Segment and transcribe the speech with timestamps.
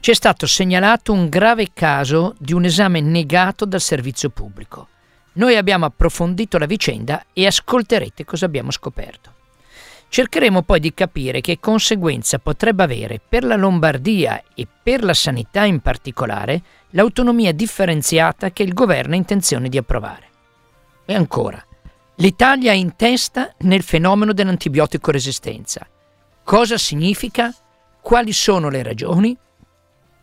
[0.00, 4.88] ci è stato segnalato un grave caso di un esame negato dal servizio pubblico.
[5.34, 9.34] Noi abbiamo approfondito la vicenda e ascolterete cosa abbiamo scoperto.
[10.08, 15.64] Cercheremo poi di capire che conseguenza potrebbe avere per la Lombardia e per la sanità
[15.64, 20.26] in particolare l'autonomia differenziata che il governo ha intenzione di approvare.
[21.04, 21.62] E ancora,
[22.16, 25.86] l'Italia è in testa nel fenomeno dell'antibiotico resistenza.
[26.42, 27.54] Cosa significa?
[28.00, 29.36] Quali sono le ragioni?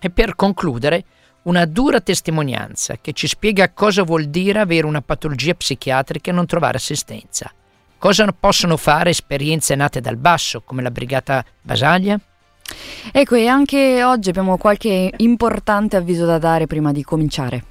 [0.06, 1.04] E per concludere,
[1.46, 6.46] una dura testimonianza che ci spiega cosa vuol dire avere una patologia psichiatrica e non
[6.46, 7.52] trovare assistenza.
[7.98, 12.20] Cosa possono fare esperienze nate dal basso, come la Brigata Basaglia?
[13.12, 17.64] Ecco, e anche oggi abbiamo qualche importante avviso da dare prima di cominciare.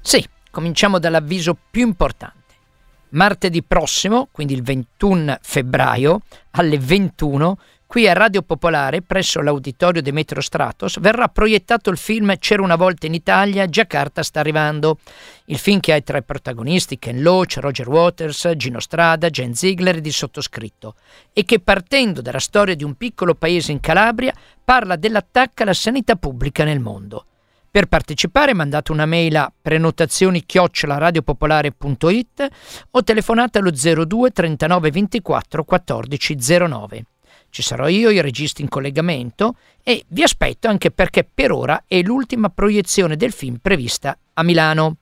[0.00, 2.54] Sì, cominciamo dall'avviso più importante.
[3.10, 7.58] Martedì prossimo, quindi il 21 febbraio, alle 21,
[7.88, 13.06] Qui a Radio Popolare, presso l'Auditorio Demetrio Stratos, verrà proiettato il film C'era una volta
[13.06, 14.98] in Italia, Giacarta sta arrivando.
[15.46, 19.98] Il film che ha i tre protagonisti, Ken Loach, Roger Waters, Gino Strada, Jen Ziegler
[19.98, 20.96] ed il sottoscritto,
[21.32, 26.16] e che partendo dalla storia di un piccolo paese in Calabria parla dell'attacco alla sanità
[26.16, 27.26] pubblica nel mondo.
[27.70, 32.48] Per partecipare mandate una mail a prenotazioni chiocciolaradiopopolare.it
[32.90, 36.36] o telefonate allo 02 39 24 14
[36.68, 37.04] 09.
[37.56, 42.02] Ci sarò io, i registi in collegamento e vi aspetto anche perché per ora è
[42.02, 44.96] l'ultima proiezione del film prevista a Milano.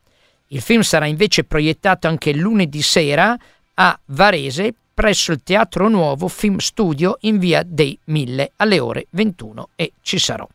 [0.47, 3.37] Il film sarà invece proiettato anche lunedì sera
[3.75, 9.71] a Varese presso il Teatro Nuovo Film Studio in via dei Mille alle ore 21
[9.75, 10.47] e ci sarò.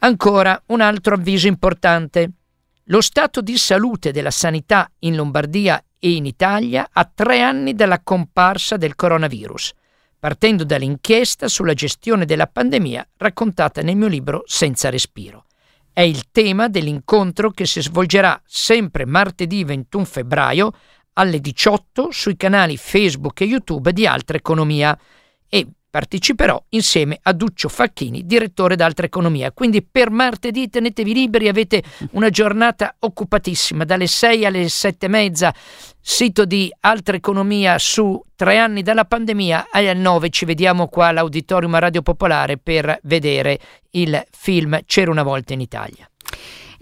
[0.00, 2.30] Ancora un altro avviso importante.
[2.88, 8.00] Lo stato di salute della sanità in Lombardia e in Italia a tre anni dalla
[8.00, 9.72] comparsa del coronavirus
[10.24, 15.44] partendo dall'inchiesta sulla gestione della pandemia raccontata nel mio libro Senza respiro.
[15.92, 20.72] È il tema dell'incontro che si svolgerà sempre martedì 21 febbraio
[21.12, 24.98] alle 18 sui canali Facebook e YouTube di Altra Economia
[25.94, 29.52] parteciperò insieme a Duccio Facchini, direttore d'Altra Economia.
[29.52, 35.54] Quindi per martedì tenetevi liberi, avete una giornata occupatissima dalle 6 alle 7 e mezza,
[36.00, 41.78] sito di Altra Economia su tre anni dalla pandemia, alle 9 ci vediamo qua all'Auditorium
[41.78, 43.60] Radio Popolare per vedere
[43.90, 46.08] il film C'era una volta in Italia.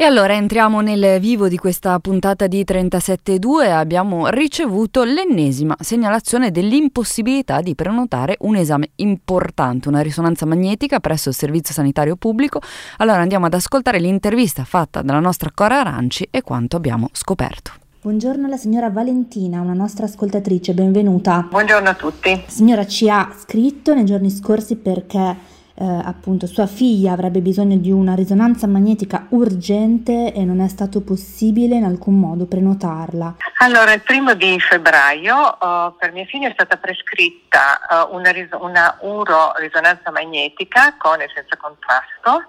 [0.02, 7.60] E allora entriamo nel vivo di questa puntata di 37.2 abbiamo ricevuto l'ennesima segnalazione dell'impossibilità
[7.60, 12.60] di prenotare un esame importante, una risonanza magnetica presso il Servizio Sanitario Pubblico.
[12.96, 17.70] Allora andiamo ad ascoltare l'intervista fatta dalla nostra Cora Aranci e quanto abbiamo scoperto.
[18.00, 21.46] Buongiorno alla signora Valentina, una nostra ascoltatrice, benvenuta.
[21.48, 22.42] Buongiorno a tutti.
[22.48, 25.36] signora ci ha scritto nei giorni scorsi perché
[25.74, 31.00] eh, appunto sua figlia avrebbe bisogno di una risonanza magnetica urgente e non è stato
[31.00, 33.36] possibile in alcun modo prenotarla.
[33.58, 38.56] Allora, il primo di febbraio uh, per mia figlia è stata prescritta uh, una, ris-
[38.60, 42.48] una uro risonanza magnetica con e senza contrasto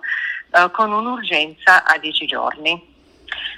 [0.51, 2.91] uh, con un'urgenza a 10 giorni.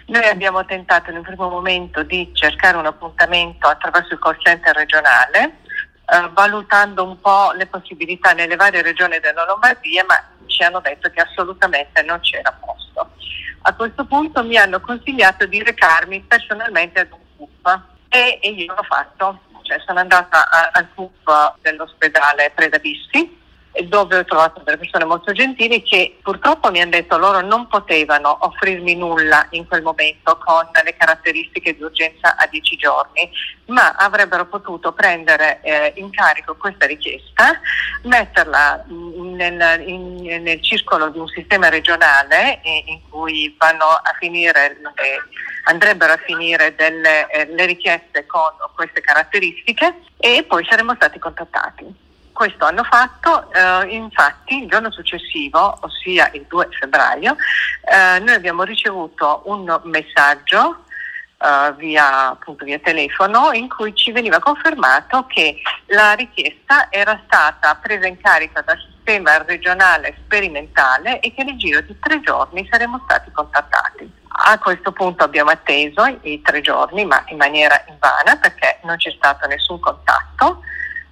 [0.07, 4.75] Noi abbiamo tentato in un primo momento di cercare un appuntamento attraverso il call center
[4.75, 5.63] regionale
[6.05, 11.09] eh, valutando un po' le possibilità nelle varie regioni della Lombardia, ma ci hanno detto
[11.09, 13.11] che assolutamente non c'era posto.
[13.61, 17.79] A questo punto mi hanno consigliato di recarmi personalmente ad un CUP
[18.09, 23.43] e, e io l'ho fatto, cioè sono andata a, al CUP dell'ospedale Preda Vissi
[23.83, 28.37] dove ho trovato delle persone molto gentili che purtroppo mi hanno detto loro non potevano
[28.41, 33.29] offrirmi nulla in quel momento con le caratteristiche di urgenza a 10 giorni,
[33.65, 37.59] ma avrebbero potuto prendere eh, in carico questa richiesta,
[38.03, 45.21] metterla nel, in, nel, circolo di un sistema regionale in cui a finire, eh,
[45.65, 52.04] andrebbero a finire delle, eh, le richieste con queste caratteristiche e poi saremmo stati contattati.
[52.35, 57.37] Questo hanno fatto, eh, infatti il giorno successivo, ossia il 2 febbraio,
[57.89, 60.83] eh, noi abbiamo ricevuto un messaggio
[61.39, 67.73] eh, via, appunto, via telefono in cui ci veniva confermato che la richiesta era stata
[67.75, 72.99] presa in carico dal sistema regionale sperimentale e che nel giro di tre giorni saremmo
[73.05, 74.11] stati contattati.
[74.27, 79.11] A questo punto abbiamo atteso i tre giorni, ma in maniera invana perché non c'è
[79.11, 80.59] stato nessun contatto.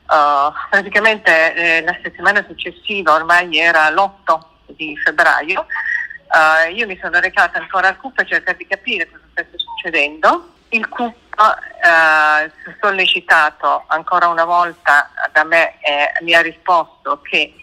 [0.06, 7.20] Uh, praticamente eh, la settimana successiva, ormai era l'8 di febbraio, uh, io mi sono
[7.20, 10.50] recata ancora al CUP per cercare di capire cosa stesse succedendo.
[10.70, 17.54] Il CUP uh, sollecitato ancora una volta da me eh, mi ha risposto che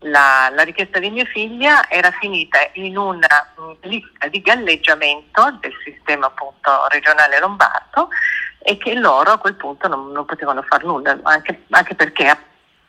[0.00, 3.52] la, la, richiesta di mia figlia era finita in una
[3.82, 8.08] lista di galleggiamento del sistema appunto regionale lombardo
[8.66, 12.36] e che loro a quel punto non, non potevano fare nulla, anche, anche perché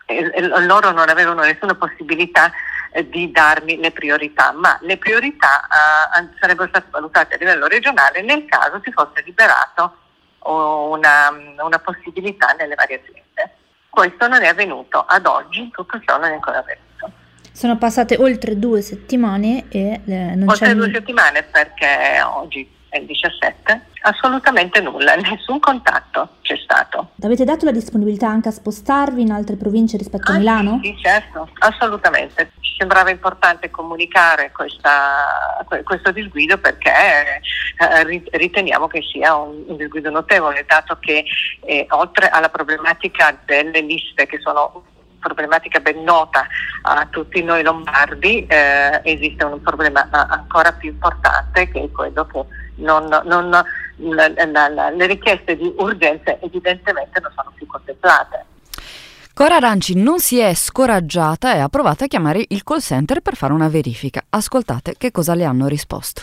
[0.05, 2.49] eh, eh, loro non avevano nessuna possibilità
[2.93, 8.21] eh, di darmi le priorità, ma le priorità eh, sarebbero state valutate a livello regionale
[8.21, 9.97] nel caso si fosse liberato
[10.45, 11.29] una,
[11.61, 13.55] una possibilità nelle varie aziende.
[13.89, 16.83] Questo non è avvenuto ad oggi, tutto ciò non è ancora avvenuto.
[17.51, 20.73] Sono passate oltre due settimane e eh, non oltre c'è...
[20.73, 27.11] Oltre due settimane perché oggi è il 17, assolutamente nulla, nessun contatto c'è stato.
[27.21, 30.79] Avete dato la disponibilità anche a spostarvi in altre province rispetto ah, a Milano?
[30.81, 32.51] Sì, certo, assolutamente.
[32.61, 40.09] Ci sembrava importante comunicare questa, questo disguido perché eh, riteniamo che sia un, un disguido
[40.09, 41.25] notevole, dato che
[41.65, 44.83] eh, oltre alla problematica delle liste che sono
[45.19, 46.45] problematica ben nota
[46.83, 52.45] a tutti noi lombardi, eh, esiste un problema ancora più importante che è quello che
[52.75, 53.65] non, non, la,
[53.97, 58.45] la, la, le richieste di urgenza evidentemente non sono più contemplate.
[59.33, 63.35] Cora Aranci non si è scoraggiata e ha provato a chiamare il call center per
[63.35, 64.23] fare una verifica.
[64.29, 66.21] Ascoltate che cosa le hanno risposto.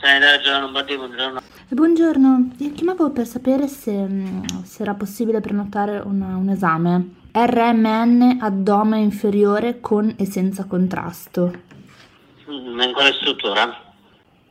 [0.00, 1.40] Buongiorno.
[1.68, 7.16] Buongiorno, io chiamavo per sapere se, mm, se era possibile prenotare una, un esame.
[7.32, 11.68] RMN addome inferiore con e senza contrasto.
[12.50, 13.80] Mm, in quale struttura?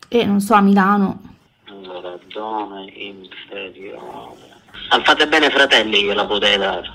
[0.07, 1.21] Eh, non so, a Milano.
[1.65, 4.47] Allora, addome inferiore.
[4.89, 6.89] Ah, fate bene fratelli, gliela potete dare.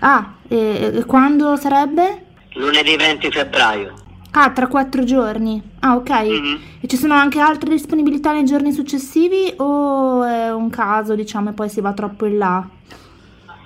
[0.00, 2.26] Ah, e, e quando sarebbe?
[2.54, 3.94] Lunedì 20 febbraio.
[4.32, 5.62] Ah, tra quattro giorni.
[5.80, 6.10] Ah, ok.
[6.10, 6.56] Mm-hmm.
[6.80, 11.52] E ci sono anche altre disponibilità nei giorni successivi o è un caso, diciamo, e
[11.52, 12.66] poi si va troppo in là?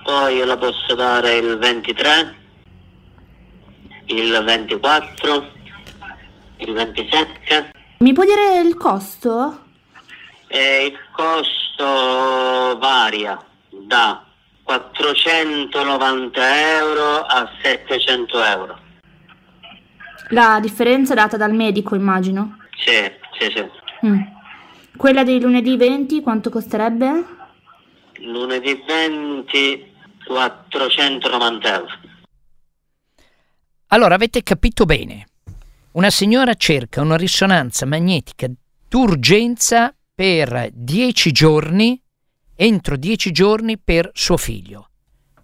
[0.03, 2.35] Poi io la posso dare il 23,
[4.05, 5.55] il 24,
[6.57, 7.71] il 27.
[7.99, 9.65] Mi può dire il costo?
[10.47, 14.23] Eh, il costo varia da
[14.63, 18.79] 490 euro a 700 euro.
[20.29, 22.57] La differenza è data dal medico, immagino?
[22.77, 23.09] Sì,
[23.39, 23.65] sì, sì.
[24.05, 24.21] Mm.
[24.95, 27.25] Quella dei lunedì 20 quanto costerebbe?
[28.19, 29.95] Lunedì 20
[30.27, 31.87] 490 euro.
[33.87, 35.25] Allora, avete capito bene.
[35.97, 38.47] Una signora cerca una risonanza magnetica
[38.87, 41.99] d'urgenza per 10 giorni,
[42.55, 44.91] entro 10 giorni per suo figlio.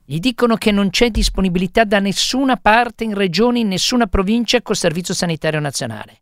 [0.06, 4.76] Gli dicono che non c'è disponibilità da nessuna parte in regione, in nessuna provincia col
[4.76, 6.22] Servizio Sanitario Nazionale.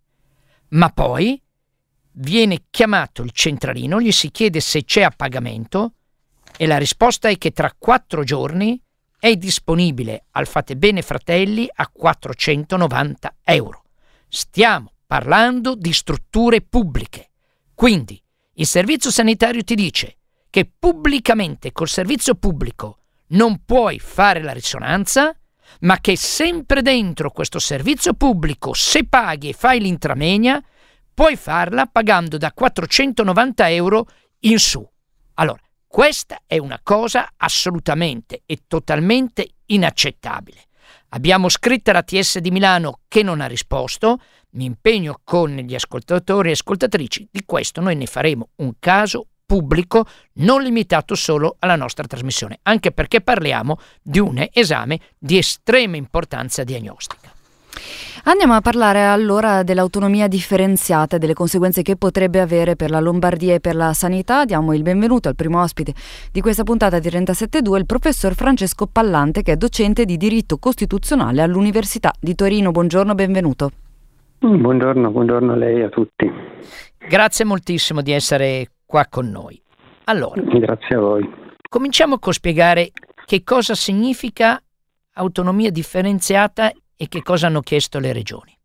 [0.70, 1.42] Ma poi
[2.14, 5.96] viene chiamato il centralino, gli si chiede se c'è a pagamento
[6.56, 8.82] e la risposta è che tra quattro giorni
[9.20, 13.81] è disponibile al Fate Bene Fratelli a 490 euro.
[14.34, 17.32] Stiamo parlando di strutture pubbliche.
[17.76, 18.18] Quindi
[18.54, 20.20] il servizio sanitario ti dice
[20.50, 23.00] che pubblicamente col servizio pubblico
[23.32, 25.38] non puoi fare la risonanza,
[25.82, 30.64] ma che sempre dentro questo servizio pubblico, se paghi e fai l'intramenia,
[31.14, 34.08] puoi farla pagando da 490 euro
[34.44, 34.90] in su.
[35.34, 40.68] Allora, questa è una cosa assolutamente e totalmente inaccettabile.
[41.14, 44.20] Abbiamo scritto alla TS di Milano che non ha risposto,
[44.52, 50.06] mi impegno con gli ascoltatori e ascoltatrici, di questo noi ne faremo un caso pubblico
[50.36, 56.64] non limitato solo alla nostra trasmissione, anche perché parliamo di un esame di estrema importanza
[56.64, 57.21] diagnostica.
[58.26, 63.56] Andiamo a parlare allora dell'autonomia differenziata e delle conseguenze che potrebbe avere per la Lombardia
[63.56, 64.46] e per la sanità.
[64.46, 65.94] Diamo il benvenuto al primo ospite
[66.32, 71.42] di questa puntata di 37.2, il professor Francesco Pallante, che è docente di diritto costituzionale
[71.42, 72.72] all'Università di Torino.
[72.72, 73.72] Buongiorno, benvenuto.
[74.40, 76.32] Buongiorno, buongiorno a lei e a tutti.
[76.98, 79.60] Grazie moltissimo di essere qua con noi.
[80.06, 81.30] Allora, grazie a voi.
[81.68, 82.92] Cominciamo con spiegare
[83.26, 84.62] che cosa significa
[85.14, 88.56] autonomia differenziata e che cosa hanno chiesto le regioni?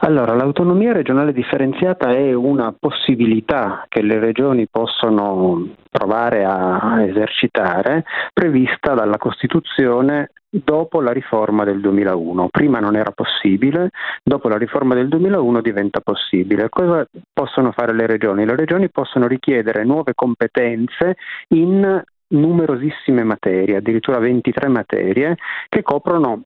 [0.00, 8.92] Allora, l'autonomia regionale differenziata è una possibilità che le regioni possono provare a esercitare prevista
[8.92, 12.48] dalla Costituzione dopo la riforma del 2001.
[12.50, 13.88] Prima non era possibile,
[14.22, 16.68] dopo la riforma del 2001 diventa possibile.
[16.68, 18.44] Cosa possono fare le regioni?
[18.44, 21.16] Le regioni possono richiedere nuove competenze
[21.54, 25.36] in numerosissime materie, addirittura 23 materie,
[25.68, 26.42] che coprono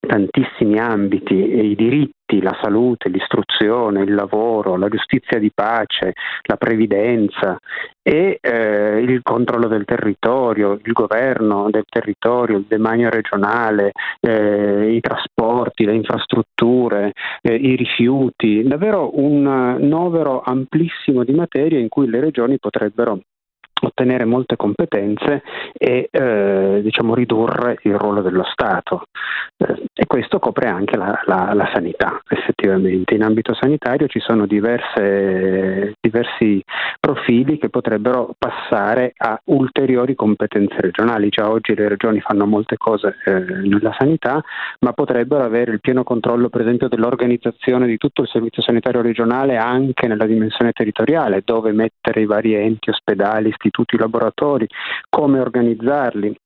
[0.00, 7.58] tantissimi ambiti, i diritti, la salute, l'istruzione, il lavoro, la giustizia di pace, la previdenza
[8.02, 15.00] e eh, il controllo del territorio, il governo del territorio, il demanio regionale, eh, i
[15.00, 22.20] trasporti, le infrastrutture, eh, i rifiuti, davvero un novero amplissimo di materie in cui le
[22.20, 23.20] regioni potrebbero
[23.80, 29.04] ottenere molte competenze e eh, diciamo, ridurre il ruolo dello Stato.
[29.56, 33.14] Eh, e questo copre anche la, la, la, sanità, effettivamente.
[33.14, 36.62] In ambito sanitario ci sono diverse, diversi
[36.98, 41.28] profili che potrebbero passare a ulteriori competenze regionali.
[41.28, 44.42] Già oggi le regioni fanno molte cose eh, nella sanità,
[44.80, 49.56] ma potrebbero avere il pieno controllo, per esempio, dell'organizzazione di tutto il servizio sanitario regionale
[49.56, 54.66] anche nella dimensione territoriale, dove mettere i vari enti, ospedali, istituti istituti, laboratori,
[55.08, 56.36] come organizzarli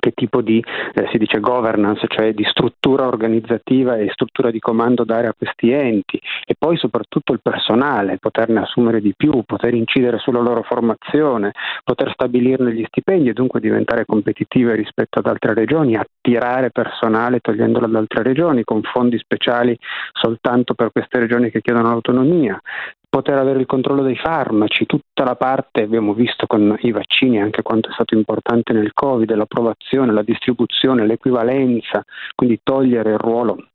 [0.00, 5.02] che tipo di, eh, si dice governance, cioè di struttura organizzativa e struttura di comando
[5.02, 10.18] dare a questi enti e poi soprattutto il personale, poterne assumere di più, poter incidere
[10.18, 11.52] sulla loro formazione,
[11.84, 17.86] poter stabilirne gli stipendi e dunque diventare competitive rispetto ad altre regioni, attirare personale togliendolo
[17.86, 19.76] ad altre regioni con fondi speciali
[20.12, 22.60] soltanto per queste regioni che chiedono l'autonomia,
[23.08, 27.62] poter avere il controllo dei farmaci, tutta la parte, abbiamo visto con i vaccini anche
[27.62, 33.68] quanto è stato importante nel Covid, l'approvazione, la distribuzione, l'equivalenza, quindi togliere il ruolo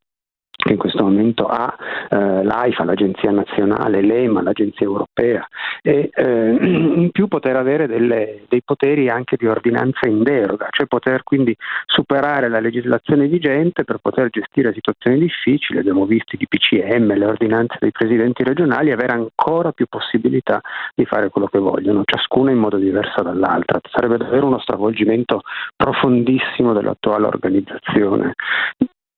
[0.64, 1.76] che in questo momento ha
[2.10, 5.46] eh, l'AIFA, l'Agenzia Nazionale, l'EMA, l'Agenzia Europea
[5.82, 10.88] e eh, in più poter avere delle, dei poteri anche di ordinanza in deroga, cioè
[10.88, 11.56] poter quindi
[11.86, 17.78] superare la legislazione vigente per poter gestire situazioni difficili, abbiamo visto i DPCM, le ordinanze
[17.80, 20.62] dei presidenti regionali, avere ancora più possibilità
[20.96, 23.80] di fare quello che vogliono, ciascuna in modo diverso dall'altra.
[23.92, 25.42] Sarebbe davvero uno stravolgimento
[25.76, 28.34] profondissimo dell'attuale organizzazione.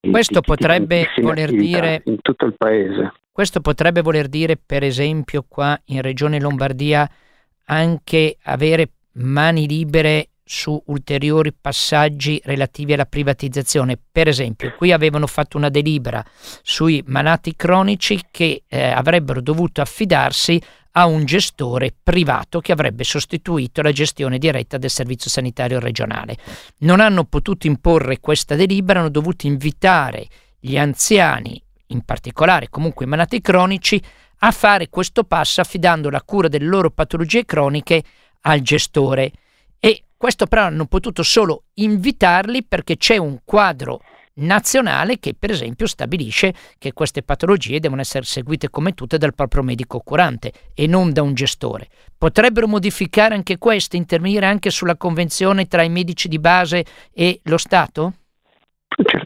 [0.09, 3.13] Questo potrebbe voler dire in tutto il paese.
[3.31, 7.09] Questo potrebbe voler dire, per esempio, qua in Regione Lombardia
[7.65, 13.97] anche avere mani libere su ulteriori passaggi relativi alla privatizzazione.
[14.11, 16.23] Per esempio, qui avevano fatto una delibera
[16.61, 20.61] sui malati cronici che eh, avrebbero dovuto affidarsi
[20.97, 26.37] a un gestore privato che avrebbe sostituito la gestione diretta del servizio sanitario regionale.
[26.79, 30.27] Non hanno potuto imporre questa delibera, hanno dovuto invitare
[30.59, 34.01] gli anziani, in particolare comunque i malati cronici,
[34.39, 38.03] a fare questo passo affidando la cura delle loro patologie croniche
[38.41, 39.31] al gestore.
[39.79, 44.01] E questo però hanno potuto solo invitarli perché c'è un quadro
[44.35, 49.63] nazionale che per esempio stabilisce che queste patologie devono essere seguite come tutte dal proprio
[49.63, 51.87] medico curante e non da un gestore.
[52.17, 57.57] Potrebbero modificare anche questo, intervenire anche sulla convenzione tra i medici di base e lo
[57.57, 58.13] Stato?
[58.87, 59.24] Certamente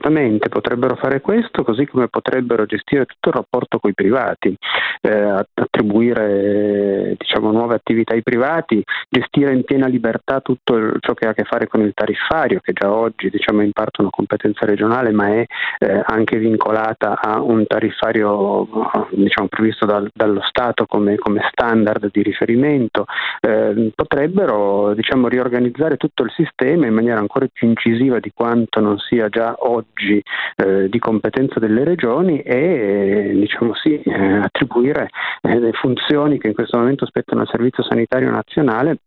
[0.50, 4.56] potrebbero fare questo, così come potrebbero gestire tutto il rapporto con i privati,
[5.02, 11.30] eh, attribuire diciamo, nuove attività ai privati, gestire in piena libertà tutto ciò che ha
[11.30, 14.66] a che fare con il tariffario, che già oggi diciamo, è in parte una competenza
[14.66, 15.46] regionale, ma è
[15.80, 18.68] eh, anche vincolata a un tariffario
[19.12, 23.06] diciamo, previsto dal, dallo Stato come, come, standard di riferimento.
[23.42, 28.98] Eh, potrebbero diciamo, riorganizzare tutto il sistema in maniera ancora più incisiva di quanto non
[28.98, 35.10] sia già oggi eh, di competenza delle regioni e diciamo sì, eh, attribuire
[35.42, 38.98] eh, le funzioni che in questo momento spettano al Servizio Sanitario Nazionale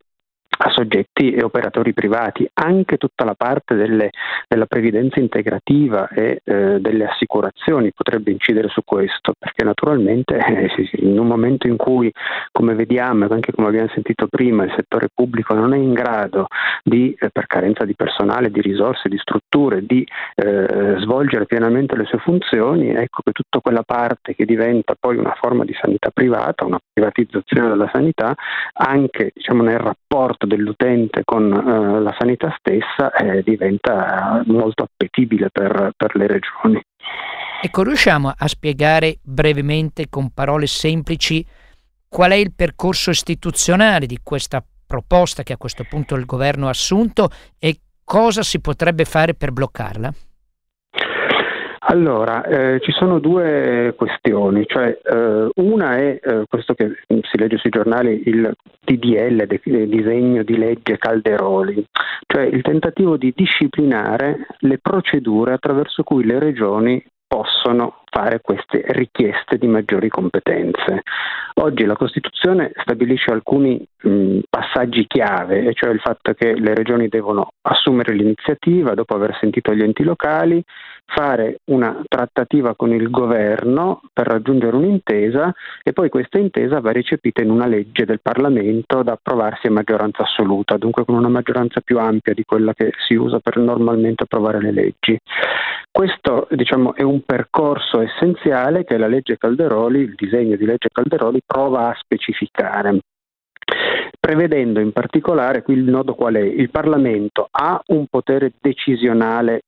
[0.64, 4.10] a soggetti e operatori privati, anche tutta la parte delle,
[4.46, 10.70] della previdenza integrativa e eh, delle assicurazioni potrebbe incidere su questo, perché naturalmente eh,
[11.00, 12.12] in un momento in cui,
[12.52, 16.46] come vediamo e anche come abbiamo sentito prima, il settore pubblico non è in grado
[16.84, 19.41] di, eh, per carenza di personale, di risorse, di strutture,
[19.82, 25.16] di eh, svolgere pienamente le sue funzioni, ecco che tutta quella parte che diventa poi
[25.16, 28.34] una forma di sanità privata, una privatizzazione della sanità,
[28.72, 35.92] anche diciamo, nel rapporto dell'utente con eh, la sanità stessa eh, diventa molto appetibile per,
[35.96, 36.80] per le regioni.
[37.64, 41.44] Ecco, riusciamo a spiegare brevemente con parole semplici
[42.08, 46.70] qual è il percorso istituzionale di questa proposta che a questo punto il governo ha
[46.70, 47.78] assunto e
[48.12, 50.12] cosa si potrebbe fare per bloccarla?
[51.86, 57.56] Allora, eh, ci sono due questioni, cioè eh, una è eh, questo che si legge
[57.56, 58.52] sui giornali, il
[58.84, 61.82] DDL, il disegno di legge Calderoli,
[62.26, 69.56] cioè il tentativo di disciplinare le procedure attraverso cui le regioni possono fare queste richieste
[69.56, 71.02] di maggiori competenze.
[71.54, 77.08] Oggi la Costituzione stabilisce alcuni mh, passaggi chiave, e cioè il fatto che le regioni
[77.08, 80.62] devono assumere l'iniziativa dopo aver sentito gli enti locali,
[81.06, 85.52] fare una trattativa con il governo per raggiungere un'intesa
[85.82, 90.22] e poi questa intesa va recepita in una legge del Parlamento da approvarsi a maggioranza
[90.22, 94.60] assoluta, dunque con una maggioranza più ampia di quella che si usa per normalmente approvare
[94.60, 95.18] le leggi.
[95.90, 101.40] Questo diciamo, è un percorso essenziale che la legge Calderoli, il disegno di legge Calderoli,
[101.44, 102.98] prova a specificare
[104.18, 106.40] prevedendo in particolare qui il nodo qual è?
[106.40, 109.62] Il Parlamento ha un potere decisionale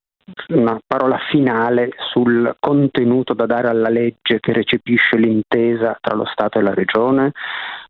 [0.49, 6.59] una parola finale sul contenuto da dare alla legge che recepisce l'intesa tra lo Stato
[6.59, 7.33] e la Regione?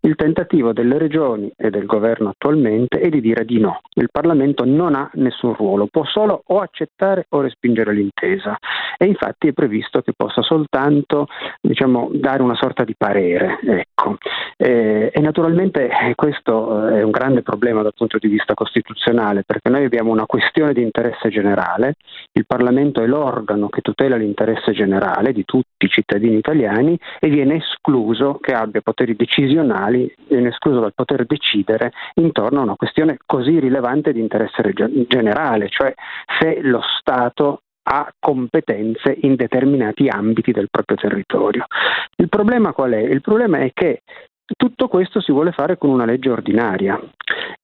[0.05, 3.81] Il tentativo delle regioni e del governo attualmente è di dire di no.
[3.95, 8.59] Il Parlamento non ha nessun ruolo, può solo o accettare o respingere l'intesa
[8.99, 11.27] e infatti è previsto che possa soltanto
[11.59, 13.59] diciamo, dare una sorta di parere.
[13.65, 14.19] Ecco.
[14.59, 19.71] E, e naturalmente eh, questo è un grande problema dal punto di vista costituzionale perché
[19.71, 21.95] noi abbiamo una questione di interesse generale,
[22.33, 27.57] il Parlamento è l'organo che tutela l'interesse generale di tutti i cittadini italiani e viene
[27.57, 33.59] escluso che abbia poteri decisionali viene escluso dal poter decidere intorno a una questione così
[33.59, 34.63] rilevante di interesse
[35.07, 35.93] generale, cioè
[36.39, 41.67] se lo Stato ha competenze in determinati ambiti del proprio territorio.
[42.17, 43.01] Il problema qual è?
[43.01, 44.01] Il problema è che
[44.57, 47.01] tutto questo si vuole fare con una legge ordinaria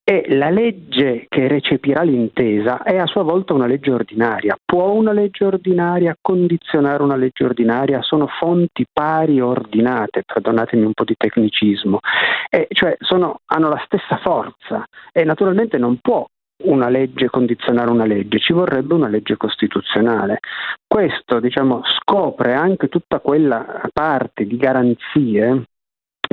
[0.03, 4.57] e la legge che recepirà l'intesa è a sua volta una legge ordinaria.
[4.65, 8.03] Può una legge ordinaria condizionare una legge ordinaria?
[8.03, 12.01] Sono fonti pari ordinate, perdonatemi un po' di tecnicismo,
[12.49, 16.27] e cioè sono, hanno la stessa forza e naturalmente non può
[16.63, 20.41] una legge condizionare una legge, ci vorrebbe una legge costituzionale.
[20.87, 25.65] Questo diciamo, scopre anche tutta quella parte di garanzie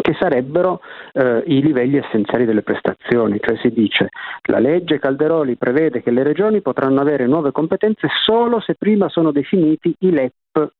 [0.01, 0.81] che sarebbero
[1.13, 4.09] eh, i livelli essenziali delle prestazioni, cioè si dice
[4.43, 9.31] la legge Calderoli prevede che le regioni potranno avere nuove competenze solo se prima sono
[9.31, 10.11] definiti i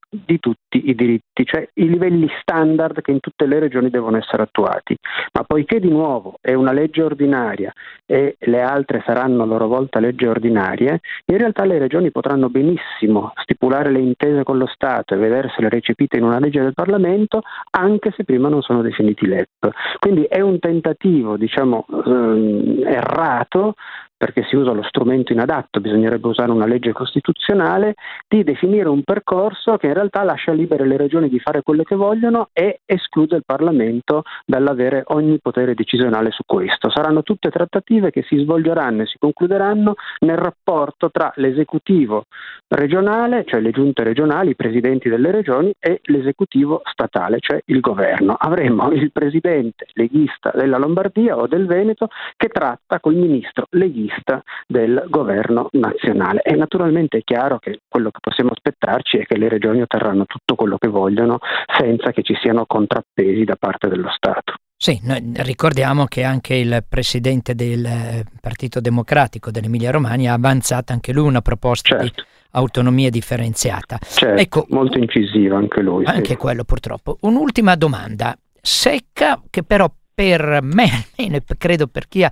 [0.10, 4.44] Di tutti i diritti, cioè i livelli standard che in tutte le regioni devono essere
[4.44, 4.96] attuati.
[5.34, 7.74] Ma poiché di nuovo è una legge ordinaria
[8.06, 13.34] e le altre saranno a loro volta leggi ordinarie, in realtà le regioni potranno benissimo
[13.42, 18.14] stipulare le intese con lo Stato e vedersele recepite in una legge del Parlamento anche
[18.16, 19.70] se prima non sono definiti LEP.
[20.00, 23.76] Quindi è un tentativo, diciamo, ehm, errato
[24.18, 27.94] perché si usa lo strumento inadatto, bisognerebbe usare una legge costituzionale,
[28.28, 31.96] di definire un percorso che in realtà lascia libere le regioni di fare quello che
[31.96, 36.90] vogliono e esclude il Parlamento dall'avere ogni potere decisionale su questo.
[36.90, 42.26] Saranno tutte trattative che si svolgeranno e si concluderanno nel rapporto tra l'esecutivo
[42.70, 48.36] regionale, cioè le giunte regionali, i presidenti delle regioni, e l'esecutivo statale, cioè il governo.
[48.38, 54.42] Avremo il presidente leghista della Lombardia o del Veneto che tratta col ministro leghista vista
[54.66, 56.42] del governo nazionale.
[56.42, 60.56] E naturalmente è chiaro che quello che possiamo aspettarci è che le regioni otterranno tutto
[60.56, 61.40] quello che vogliono
[61.78, 64.54] senza che ci siano contrappesi da parte dello Stato.
[64.80, 65.02] Sì,
[65.38, 71.42] ricordiamo che anche il presidente del Partito Democratico dell'Emilia Romagna ha avanzato anche lui una
[71.42, 72.04] proposta certo.
[72.04, 73.98] di autonomia differenziata.
[74.00, 76.06] Certo, ecco, molto incisivo anche lui.
[76.06, 76.36] Anche sì.
[76.36, 77.18] quello purtroppo.
[77.22, 82.26] Un'ultima domanda, secca che però per me, e credo per chi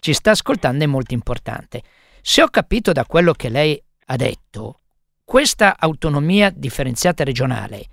[0.00, 1.82] ci sta ascoltando, è molto importante.
[2.22, 4.80] Se ho capito da quello che lei ha detto,
[5.22, 7.88] questa autonomia differenziata regionale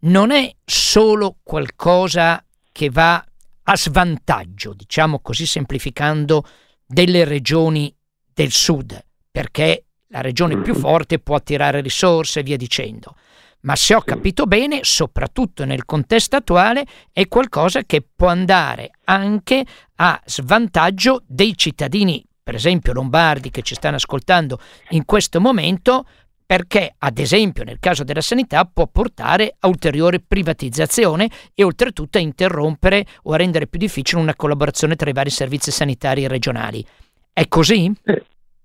[0.00, 3.24] non è solo qualcosa che va
[3.62, 6.46] a svantaggio, diciamo così semplificando,
[6.84, 7.96] delle regioni
[8.34, 13.16] del sud, perché la regione più forte può attirare risorse e via dicendo.
[13.62, 19.64] Ma se ho capito bene, soprattutto nel contesto attuale, è qualcosa che può andare anche
[19.96, 24.58] a svantaggio dei cittadini, per esempio lombardi che ci stanno ascoltando
[24.90, 26.06] in questo momento,
[26.44, 32.20] perché ad esempio nel caso della sanità può portare a ulteriore privatizzazione e oltretutto a
[32.20, 36.84] interrompere o a rendere più difficile una collaborazione tra i vari servizi sanitari regionali.
[37.32, 37.90] È così?
[38.02, 38.24] Eh,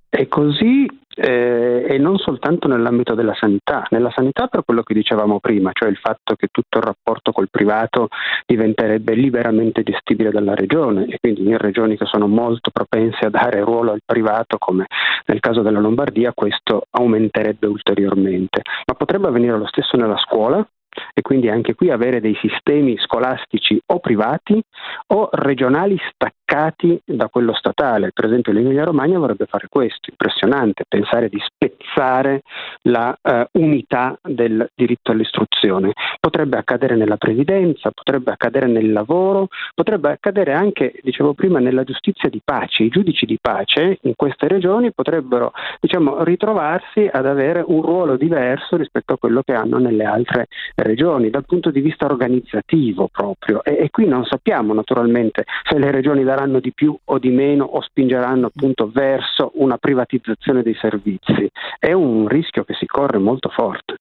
[0.09, 5.39] è così eh, e non soltanto nell'ambito della sanità, nella sanità per quello che dicevamo
[5.39, 8.09] prima, cioè il fatto che tutto il rapporto col privato
[8.45, 13.61] diventerebbe liberamente gestibile dalla regione e quindi in regioni che sono molto propense a dare
[13.61, 14.85] ruolo al privato come
[15.25, 20.65] nel caso della Lombardia questo aumenterebbe ulteriormente, ma potrebbe avvenire lo stesso nella scuola
[21.13, 24.61] e quindi anche qui avere dei sistemi scolastici o privati
[25.07, 28.11] o regionali staccati da quello statale.
[28.13, 32.41] Per esempio l'Emilia Romagna vorrebbe fare questo, impressionante, pensare di spezzare
[32.83, 35.93] la uh, unità del diritto all'istruzione.
[36.19, 42.29] Potrebbe accadere nella previdenza, potrebbe accadere nel lavoro, potrebbe accadere anche, dicevo prima, nella giustizia
[42.29, 42.83] di pace.
[42.83, 48.77] I giudici di pace in queste regioni potrebbero diciamo, ritrovarsi ad avere un ruolo diverso
[48.77, 53.63] rispetto a quello che hanno nelle altre regioni, dal punto di vista organizzativo proprio.
[53.63, 57.65] E, e qui non sappiamo naturalmente se le regioni daranno di più o di meno
[57.65, 61.49] o spingeranno appunto verso una privatizzazione dei servizi.
[61.79, 63.95] È un rischio che si corre molto forte.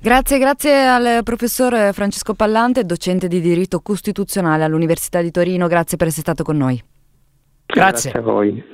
[0.00, 5.66] Grazie, grazie al professor Francesco Pallante, docente di diritto costituzionale all'Università di Torino.
[5.66, 6.80] Grazie per essere stato con noi.
[7.70, 8.10] Grazie.
[8.10, 8.64] Grazie a voi.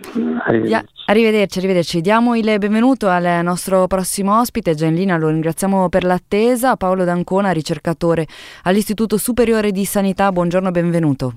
[0.46, 0.87] Arrivederci.
[1.07, 2.00] arrivederci, arrivederci.
[2.00, 7.02] Diamo il benvenuto al nostro prossimo ospite, già in linea, lo ringraziamo per l'attesa, Paolo
[7.02, 8.24] D'Ancona, ricercatore
[8.62, 10.30] all'Istituto Superiore di Sanità.
[10.30, 11.35] Buongiorno, benvenuto.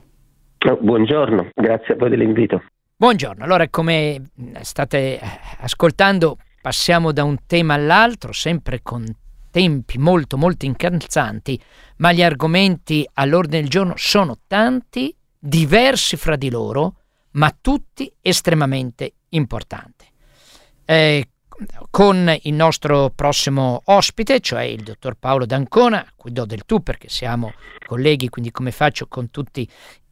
[0.79, 2.61] Buongiorno, grazie a voi dell'invito.
[2.95, 4.29] Buongiorno, allora come
[4.61, 5.19] state
[5.59, 9.03] ascoltando passiamo da un tema all'altro, sempre con
[9.49, 11.59] tempi molto molto incalzanti,
[11.97, 16.93] ma gli argomenti all'ordine del giorno sono tanti, diversi fra di loro,
[17.37, 20.05] ma tutti estremamente importanti.
[20.85, 21.29] Eh,
[21.89, 26.83] con il nostro prossimo ospite, cioè il dottor Paolo D'Ancona, a cui do del tu
[26.83, 27.53] perché siamo
[27.85, 29.67] colleghi, quindi come faccio con tutti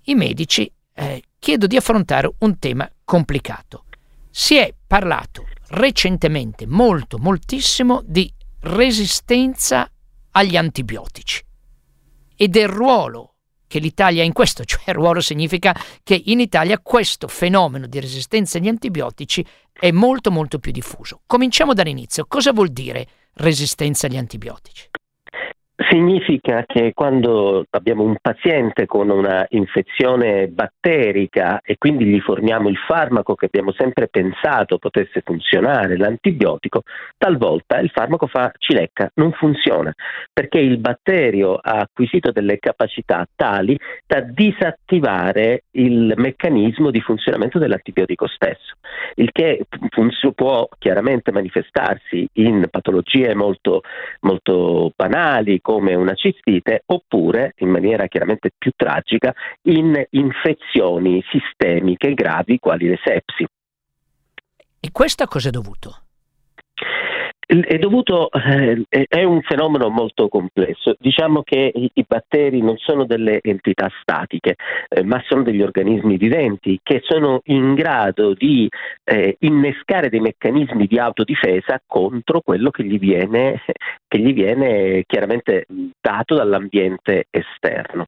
[0.05, 3.85] i medici, eh, chiedo di affrontare un tema complicato.
[4.29, 9.89] Si è parlato recentemente molto, moltissimo di resistenza
[10.31, 11.43] agli antibiotici
[12.35, 13.34] e del ruolo
[13.67, 17.99] che l'Italia ha in questo, cioè il ruolo significa che in Italia questo fenomeno di
[17.99, 21.21] resistenza agli antibiotici è molto molto più diffuso.
[21.25, 22.25] Cominciamo dall'inizio.
[22.27, 24.89] Cosa vuol dire resistenza agli antibiotici?
[25.77, 32.77] Significa che quando abbiamo un paziente con una infezione batterica e quindi gli forniamo il
[32.77, 36.83] farmaco che abbiamo sempre pensato potesse funzionare, l'antibiotico,
[37.17, 39.93] talvolta il farmaco fa cilecca, non funziona,
[40.31, 48.27] perché il batterio ha acquisito delle capacità tali da disattivare il meccanismo di funzionamento dell'antibiotico
[48.27, 48.75] stesso,
[49.15, 49.65] il che
[50.33, 53.81] può chiaramente manifestarsi in patologie molto,
[54.21, 62.59] molto banali come una cistite oppure, in maniera chiaramente più tragica, in infezioni sistemiche gravi
[62.59, 63.47] quali le sepsi.
[64.79, 66.04] E questo a cosa è dovuto?
[67.47, 70.95] È dovuto, eh, è un fenomeno molto complesso.
[70.99, 74.55] Diciamo che i, batteri non sono delle entità statiche,
[74.89, 78.67] eh, ma sono degli organismi viventi che sono in grado di
[79.03, 83.61] eh, innescare dei meccanismi di autodifesa contro quello che gli viene,
[84.07, 85.65] che gli viene chiaramente
[86.01, 88.07] dato dall'ambiente esterno.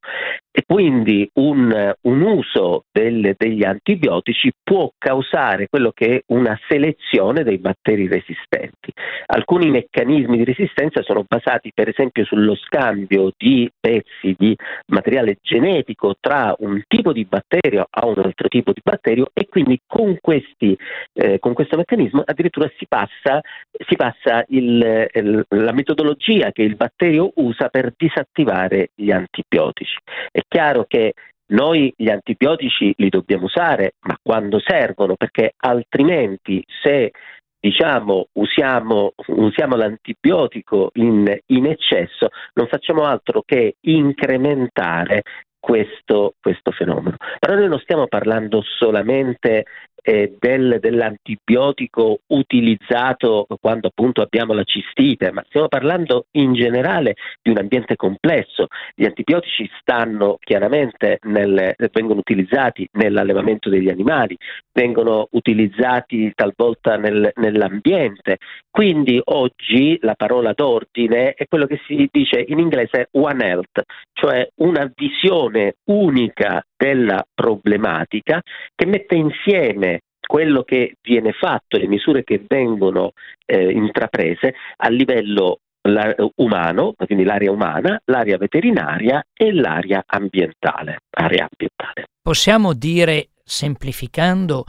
[0.59, 7.43] E quindi un, un uso del, degli antibiotici può causare quello che è una selezione
[7.43, 8.91] dei batteri resistenti.
[9.27, 14.55] Alcuni meccanismi di resistenza sono basati per esempio sullo scambio di pezzi di
[14.87, 19.79] materiale genetico tra un tipo di batterio a un altro tipo di batterio e quindi
[19.85, 20.75] con, questi,
[21.13, 23.41] eh, con questo meccanismo addirittura si passa,
[23.87, 29.97] si passa il, il, la metodologia che il batterio usa per disattivare gli antibiotici.
[30.31, 31.13] È chiaro che
[31.49, 37.11] noi gli antibiotici li dobbiamo usare, ma quando servono, perché altrimenti se
[37.59, 45.23] diciamo usiamo, usiamo l'antibiotico in, in, eccesso, non facciamo altro che incrementare
[45.59, 47.17] questo, questo, fenomeno.
[47.39, 49.65] Però noi non stiamo parlando solamente
[50.07, 57.49] eh, del, dell'antibiotico utilizzato quando appunto abbiamo la cistite, ma stiamo parlando in generale di
[57.49, 58.67] un ambiente complesso.
[58.95, 64.37] Gli antibiotici stanno chiaramente nel, vengono utilizzati nell'allevamento degli animali,
[64.71, 68.37] vengono utilizzati talvolta nel, nell'ambiente.
[68.71, 73.81] Quindi oggi la parola d'ordine è quello che si dice in inglese One Health,
[74.13, 78.41] cioè una visione unica della problematica
[78.75, 83.13] che mette insieme quello che viene fatto, le misure che vengono
[83.45, 92.07] eh, intraprese a livello la, umano, quindi l'area umana, l'area veterinaria e l'area ambientale, ambientale.
[92.21, 94.65] Possiamo dire, semplificando,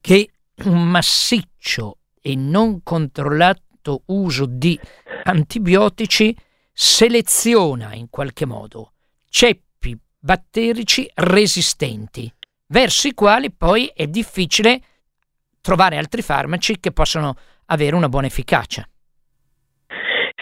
[0.00, 0.28] che
[0.64, 4.78] un massiccio e non controllato uso di
[5.22, 6.36] antibiotici
[6.72, 8.90] seleziona in qualche modo
[9.36, 9.65] ceppi
[10.26, 12.28] batterici resistenti,
[12.70, 14.80] verso i quali poi è difficile
[15.60, 17.36] trovare altri farmaci che possano
[17.66, 18.84] avere una buona efficacia.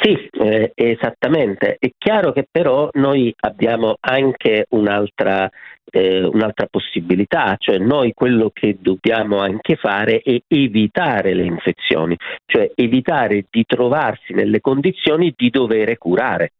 [0.01, 1.77] Sì, eh, esattamente.
[1.79, 5.51] È chiaro che però noi abbiamo anche un'altra,
[5.91, 12.17] eh, un'altra, possibilità, cioè noi quello che dobbiamo anche fare è evitare le infezioni,
[12.47, 16.53] cioè evitare di trovarsi nelle condizioni di dover curare.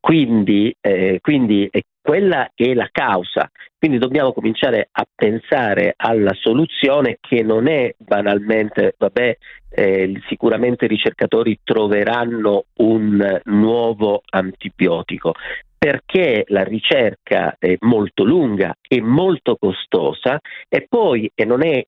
[0.00, 1.68] Quindi, eh, quindi
[2.06, 3.50] quella è la causa.
[3.76, 9.36] Quindi dobbiamo cominciare a pensare alla soluzione che non è banalmente, vabbè,
[9.68, 15.34] eh, sicuramente i ricercatori troveranno un nuovo antibiotico,
[15.76, 20.38] perché la ricerca è molto lunga e molto costosa
[20.68, 21.84] e poi e non è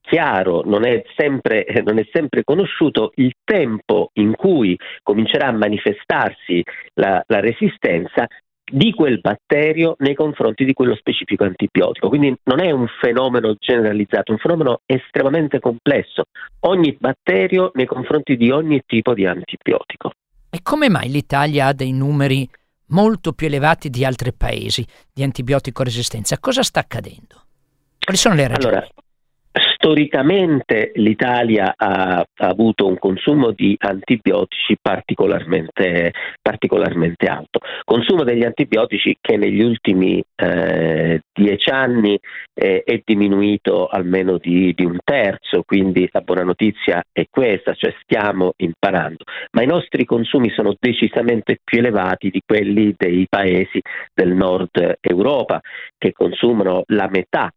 [0.00, 6.62] chiaro, non è, sempre, non è sempre conosciuto il tempo in cui comincerà a manifestarsi
[6.94, 8.26] la, la resistenza
[8.70, 12.08] di quel batterio nei confronti di quello specifico antibiotico.
[12.08, 16.24] Quindi non è un fenomeno generalizzato, è un fenomeno estremamente complesso.
[16.60, 20.12] Ogni batterio nei confronti di ogni tipo di antibiotico.
[20.50, 22.48] E come mai l'Italia ha dei numeri
[22.88, 26.38] molto più elevati di altri paesi di antibiotico resistenza?
[26.38, 27.44] Cosa sta accadendo?
[27.98, 28.74] Quali sono le ragioni?
[28.74, 28.88] Allora,
[29.82, 36.12] Storicamente l'Italia ha, ha, avuto un consumo di antibiotici particolarmente,
[36.42, 37.60] particolarmente, alto.
[37.84, 42.18] Consumo degli antibiotici che negli ultimi eh, dieci anni
[42.52, 47.94] eh, è diminuito almeno di, di, un terzo, quindi la buona notizia è questa, cioè
[48.02, 49.24] stiamo imparando.
[49.52, 53.80] Ma i nostri consumi sono decisamente più elevati di quelli dei paesi
[54.12, 55.58] del nord Europa
[55.96, 57.50] che consumano la metà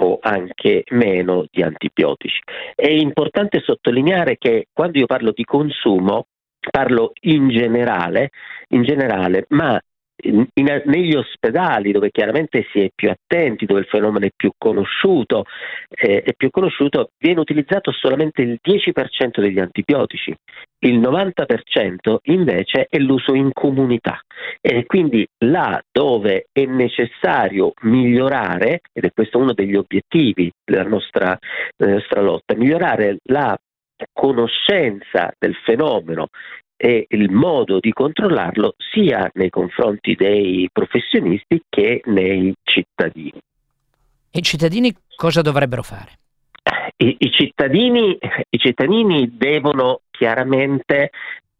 [0.00, 2.40] o anche meno di antibiotici.
[2.74, 6.26] È importante sottolineare che quando io parlo di consumo
[6.70, 8.30] parlo in generale,
[8.68, 9.80] in generale ma
[10.22, 14.50] in, in, negli ospedali dove chiaramente si è più attenti, dove il fenomeno è più
[14.56, 15.44] conosciuto,
[15.88, 20.34] eh, è più conosciuto viene utilizzato solamente il 10% degli antibiotici,
[20.80, 24.20] il 90% invece è l'uso in comunità.
[24.60, 31.38] E quindi là dove è necessario migliorare, ed è questo uno degli obiettivi della nostra,
[31.76, 33.56] della nostra lotta, migliorare la
[34.12, 36.28] conoscenza del fenomeno
[36.82, 43.38] e il modo di controllarlo sia nei confronti dei professionisti che nei cittadini.
[44.30, 46.12] E i cittadini cosa dovrebbero fare?
[46.96, 48.16] I, i, cittadini,
[48.48, 51.10] I, cittadini, devono chiaramente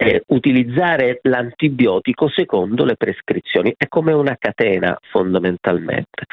[0.02, 6.24] eh, utilizzare l'antibiotico secondo le prescrizioni, è come una catena fondamentalmente.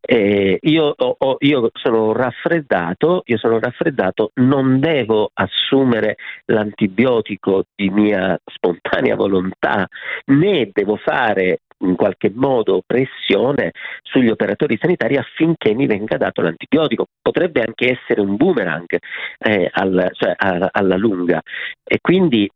[0.00, 8.38] Eh, io, ho, io, sono raffreddato, io sono raffreddato, non devo assumere l'antibiotico di mia
[8.44, 9.88] spontanea volontà,
[10.26, 17.06] né devo fare in qualche modo pressione sugli operatori sanitari affinché mi venga dato l'antibiotico.
[17.20, 18.96] Potrebbe anche essere un boomerang
[19.38, 21.42] eh, al, cioè, a, alla lunga
[21.84, 22.48] e quindi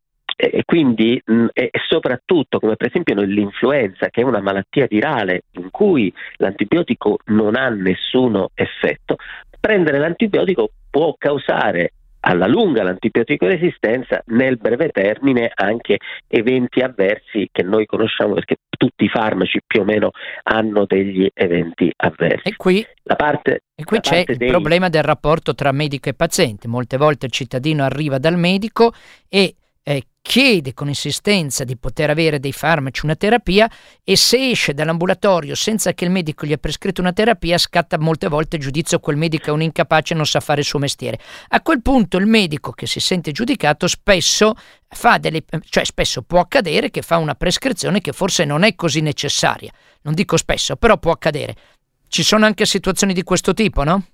[0.48, 5.70] e quindi mh, e soprattutto come per esempio l'influenza che è una malattia virale in
[5.70, 9.16] cui l'antibiotico non ha nessun effetto,
[9.60, 17.62] prendere l'antibiotico può causare alla lunga l'antibiotico resistenza, nel breve termine anche eventi avversi che
[17.62, 20.10] noi conosciamo perché tutti i farmaci più o meno
[20.42, 22.48] hanno degli eventi avversi.
[22.48, 24.48] E qui, parte, e qui c'è il dei...
[24.48, 26.68] problema del rapporto tra medico e paziente.
[26.68, 28.92] Molte volte il cittadino arriva dal medico
[29.28, 33.68] e eh, chiede con insistenza di poter avere dei farmaci, una terapia
[34.04, 38.28] e se esce dall'ambulatorio senza che il medico gli ha prescritto una terapia scatta molte
[38.28, 41.18] volte il giudizio quel medico è un incapace e non sa fare il suo mestiere.
[41.48, 44.54] A quel punto il medico che si sente giudicato spesso
[44.88, 49.00] fa delle, cioè spesso può accadere che fa una prescrizione che forse non è così
[49.00, 49.72] necessaria.
[50.02, 51.56] Non dico spesso, però può accadere.
[52.08, 54.04] Ci sono anche situazioni di questo tipo, no?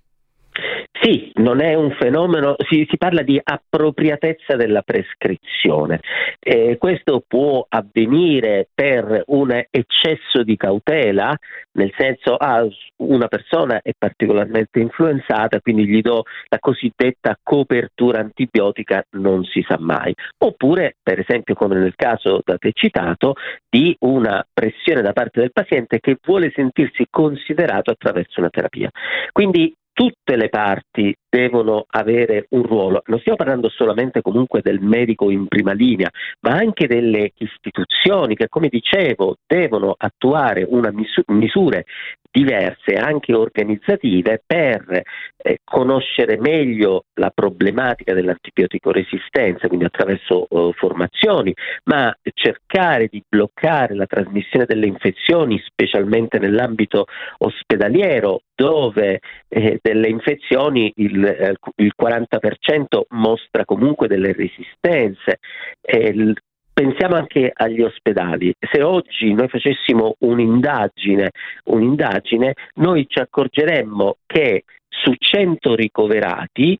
[1.06, 6.00] Sì, non è un fenomeno, si, si parla di appropriatezza della prescrizione.
[6.40, 11.32] Eh, questo può avvenire per un eccesso di cautela,
[11.74, 12.66] nel senso ah,
[12.96, 19.76] una persona è particolarmente influenzata, quindi gli do la cosiddetta copertura antibiotica, non si sa
[19.78, 20.12] mai.
[20.38, 23.34] Oppure, per esempio, come nel caso da te citato,
[23.70, 28.90] di una pressione da parte del paziente che vuole sentirsi considerato attraverso una terapia.
[29.30, 33.02] Quindi tutte le parti devono avere un ruolo.
[33.06, 38.48] Non stiamo parlando solamente comunque del medico in prima linea, ma anche delle istituzioni che,
[38.50, 41.86] come dicevo, devono attuare misura, misure
[42.30, 45.02] diverse, anche organizzative, per
[45.38, 51.54] eh, conoscere meglio la problematica dell'antibiotico resistenza, quindi attraverso eh, formazioni,
[51.84, 57.06] ma cercare di bloccare la trasmissione delle infezioni, specialmente nell'ambito
[57.38, 65.38] ospedaliero, dove eh, delle infezioni il, eh, il 40% mostra comunque delle resistenze.
[65.82, 66.34] Il,
[66.72, 68.52] pensiamo anche agli ospedali.
[68.58, 71.30] Se oggi noi facessimo un'indagine,
[71.64, 76.78] un'indagine noi ci accorgeremmo che su 100 ricoverati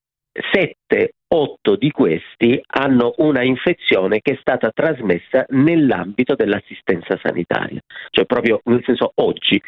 [0.53, 8.27] 7 8 di questi hanno una infezione che è stata trasmessa nell'ambito dell'assistenza sanitaria, cioè
[8.27, 9.61] proprio nel senso oggi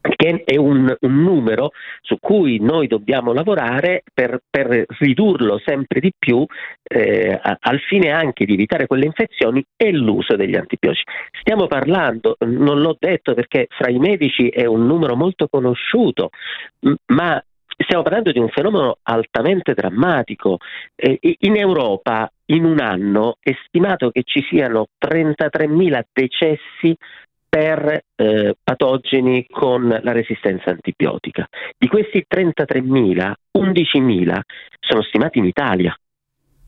[0.00, 6.12] che è un, un, numero su cui noi dobbiamo lavorare per, per ridurlo sempre di
[6.18, 6.44] più
[6.82, 11.04] eh, al fine anche di evitare quelle infezioni e l'uso degli antibiotici.
[11.40, 16.30] Stiamo parlando, non l'ho detto perché fra i medici è un numero molto conosciuto,
[17.06, 17.42] ma
[17.82, 20.58] stiamo parlando di un fenomeno altamente drammatico.
[20.94, 26.96] Eh, in Europa in un anno è stimato che ci siano 33.000 decessi
[27.50, 31.46] per eh, patogeni con la resistenza antibiotica.
[31.76, 34.40] Di questi 33.000, 11.000
[34.78, 35.92] sono stimati in Italia.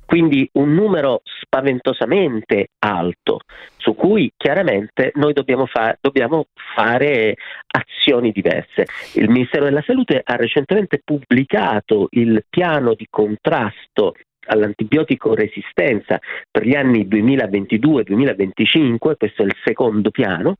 [0.05, 3.41] Quindi un numero spaventosamente alto,
[3.79, 8.87] su cui chiaramente noi dobbiamo, fa- dobbiamo, fare azioni diverse.
[9.15, 14.15] Il Ministero della Salute ha recentemente pubblicato il piano di contrasto
[14.47, 16.19] all'antibiotico resistenza
[16.51, 20.57] per gli anni 2022-2025, questo è il secondo piano,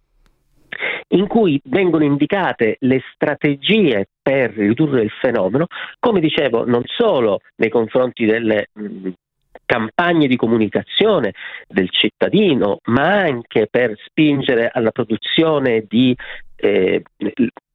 [1.09, 5.67] in cui vengono indicate le strategie per ridurre il fenomeno,
[5.99, 9.09] come dicevo, non solo nei confronti delle mh,
[9.65, 11.33] campagne di comunicazione
[11.67, 16.15] del cittadino, ma anche per spingere alla produzione di
[16.57, 17.03] eh,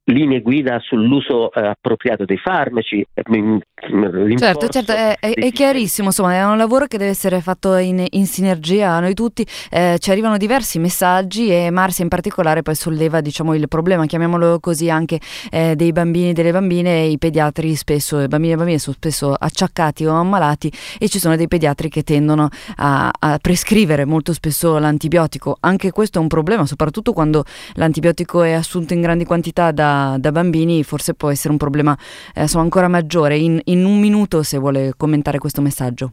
[0.08, 3.06] linee guida sull'uso eh, appropriato dei farmaci.
[3.14, 7.76] Eh, certo, certo, è, è, è chiarissimo, insomma, è un lavoro che deve essere fatto
[7.76, 9.46] in, in sinergia a noi tutti.
[9.70, 14.60] Eh, ci arrivano diversi messaggi e Marsia in particolare poi solleva diciamo, il problema, chiamiamolo
[14.60, 17.04] così, anche eh, dei bambini e delle bambine.
[17.04, 21.18] I pediatri spesso, i bambini e le bambine sono spesso acciaccati o ammalati e ci
[21.18, 25.56] sono dei pediatri che tendono a, a prescrivere molto spesso l'antibiotico.
[25.60, 27.44] Anche questo è un problema, soprattutto quando
[27.74, 31.96] l'antibiotico è assunto in grandi quantità da da, bambini forse può essere un problema
[32.34, 33.36] eh, insomma, ancora maggiore.
[33.36, 36.10] In, in un minuto se vuole commentare questo messaggio.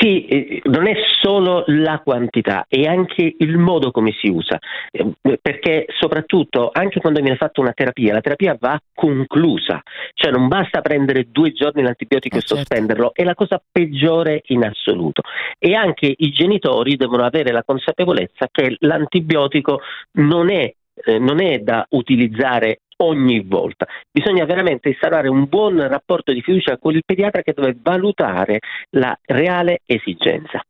[0.00, 4.58] Sì, eh, non è solo la quantità, è anche il modo come si usa,
[4.90, 9.82] eh, perché soprattutto anche quando viene fatta una terapia, la terapia va conclusa,
[10.14, 12.56] cioè non basta prendere due giorni l'antibiotico eh, e certo.
[12.56, 15.22] sospenderlo, è la cosa peggiore in assoluto.
[15.58, 19.80] E anche i genitori devono avere la consapevolezza che l'antibiotico
[20.12, 20.72] non è
[21.04, 23.86] eh, non è da utilizzare ogni volta.
[24.10, 28.60] Bisogna veramente instaurare un buon rapporto di fiducia con il pediatra che deve valutare
[28.90, 30.60] la reale esigenza.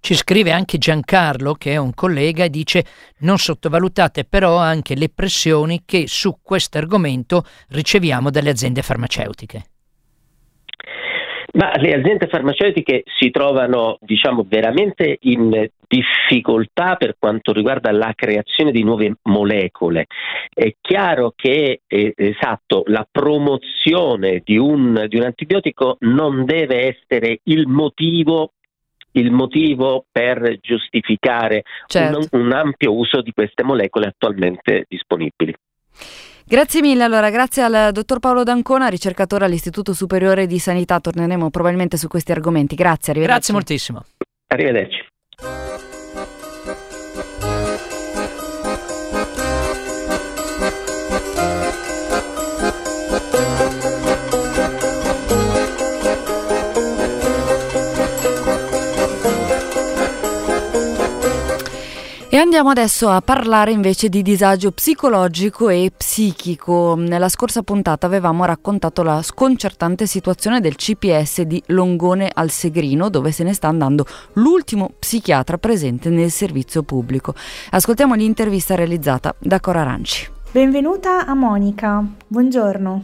[0.00, 2.84] Ci scrive anche Giancarlo, che è un collega, e dice
[3.18, 9.77] non sottovalutate però anche le pressioni che su questo argomento riceviamo dalle aziende farmaceutiche.
[11.58, 18.70] Ma le aziende farmaceutiche si trovano, diciamo, veramente in difficoltà per quanto riguarda la creazione
[18.70, 20.06] di nuove molecole.
[20.54, 27.40] È chiaro che eh, esatto, la promozione di un, di un antibiotico non deve essere
[27.44, 28.52] il motivo
[29.12, 32.28] il motivo per giustificare certo.
[32.30, 35.52] un, un ampio uso di queste molecole attualmente disponibili.
[36.48, 41.98] Grazie mille, allora grazie al dottor Paolo D'Ancona, ricercatore all'Istituto Superiore di Sanità, torneremo probabilmente
[41.98, 42.74] su questi argomenti.
[42.74, 43.52] Grazie, arrivederci.
[43.52, 44.04] Grazie moltissimo.
[44.46, 45.06] Arrivederci.
[62.38, 66.94] E andiamo adesso a parlare invece di disagio psicologico e psichico.
[66.96, 73.32] Nella scorsa puntata avevamo raccontato la sconcertante situazione del CPS di Longone al Segrino, dove
[73.32, 77.34] se ne sta andando l'ultimo psichiatra presente nel servizio pubblico.
[77.70, 80.30] Ascoltiamo l'intervista realizzata da Cora Aranci.
[80.52, 82.04] Benvenuta a Monica.
[82.24, 83.02] Buongiorno.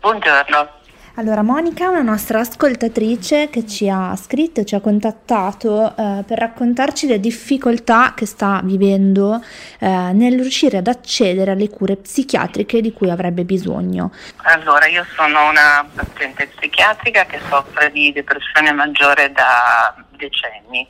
[0.00, 0.82] Buongiorno.
[1.16, 6.38] Allora, Monica è una nostra ascoltatrice che ci ha scritto, ci ha contattato eh, per
[6.38, 9.40] raccontarci le difficoltà che sta vivendo
[9.78, 14.10] eh, nel riuscire ad accedere alle cure psichiatriche di cui avrebbe bisogno.
[14.42, 20.84] Allora, io sono una paziente psichiatrica che soffre di depressione maggiore da decenni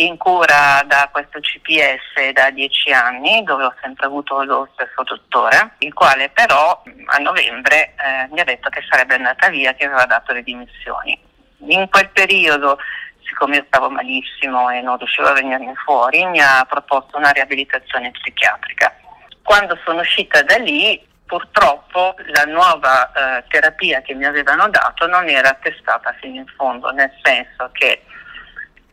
[0.00, 5.74] in cura da questo CPS da dieci anni, dove ho sempre avuto lo stesso dottore,
[5.78, 10.04] il quale però a novembre eh, mi ha detto che sarebbe andata via, che aveva
[10.06, 11.18] dato le dimissioni.
[11.66, 12.78] In quel periodo,
[13.24, 18.12] siccome io stavo malissimo e non riuscivo a venirne fuori, mi ha proposto una riabilitazione
[18.12, 18.94] psichiatrica.
[19.42, 25.28] Quando sono uscita da lì, purtroppo la nuova eh, terapia che mi avevano dato non
[25.28, 28.04] era testata fino in fondo, nel senso che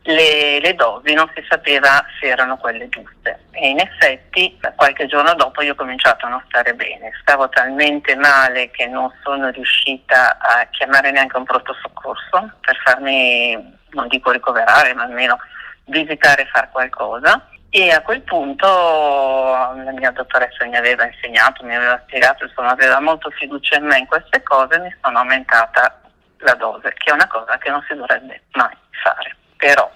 [0.06, 3.44] le, le, dosi non si sapeva se erano quelle giuste.
[3.50, 8.14] E in effetti qualche giorno dopo io ho cominciato a non stare bene, stavo talmente
[8.14, 14.30] male che non sono riuscita a chiamare neanche un pronto soccorso per farmi, non dico
[14.30, 15.38] ricoverare, ma almeno
[15.86, 17.48] visitare e fare qualcosa.
[17.70, 23.00] E a quel punto la mia dottoressa mi aveva insegnato, mi aveva spiegato, insomma aveva
[23.00, 26.00] molto fiducia in me in queste cose e mi sono aumentata
[26.38, 29.90] la dose, che è una cosa che non si dovrebbe mai fare però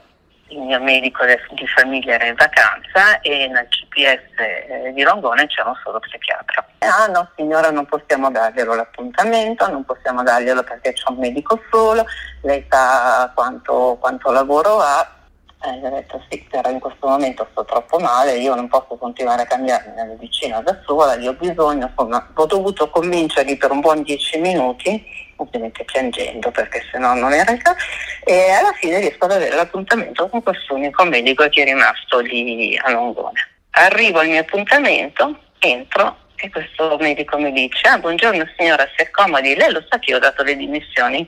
[0.50, 5.68] il mio medico di famiglia era in vacanza e nel CPS eh, di Rongone c'era
[5.68, 6.66] un solo psichiatra.
[6.78, 12.04] Ah no signora non possiamo darglielo l'appuntamento, non possiamo darglielo perché c'è un medico solo,
[12.42, 15.18] lei sa quanto, quanto lavoro ha.
[15.62, 18.96] Eh, gli ho detto sì, però in questo momento sto troppo male, io non posso
[18.96, 23.70] continuare a cambiarmi la medicina da sola, io ho bisogno, insomma, ho dovuto convincerli per
[23.70, 25.04] un buon dieci minuti
[25.40, 27.76] ovviamente piangendo perché se no non era il caso,
[28.24, 32.78] e alla fine riesco ad avere l'appuntamento con questo unico medico che è rimasto lì
[32.82, 33.48] a Longone.
[33.70, 39.54] Arrivo al mio appuntamento, entro e questo medico mi dice, ah buongiorno signora, si accomodi,
[39.54, 41.26] lei lo sa che io ho dato le dimissioni,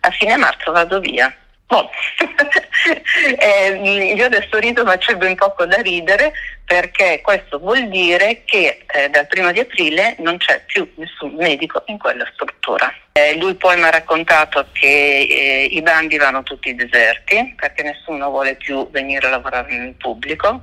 [0.00, 1.34] a fine marzo vado via.
[1.66, 1.90] Boh.
[3.38, 6.32] eh, io adesso rido ma c'è ben poco da ridere
[6.64, 11.82] perché questo vuol dire che eh, dal primo di aprile non c'è più nessun medico
[11.86, 12.92] in quella struttura.
[13.24, 18.28] Eh, lui poi mi ha raccontato che eh, i bandi vanno tutti deserti perché nessuno
[18.28, 20.60] vuole più venire a lavorare nel pubblico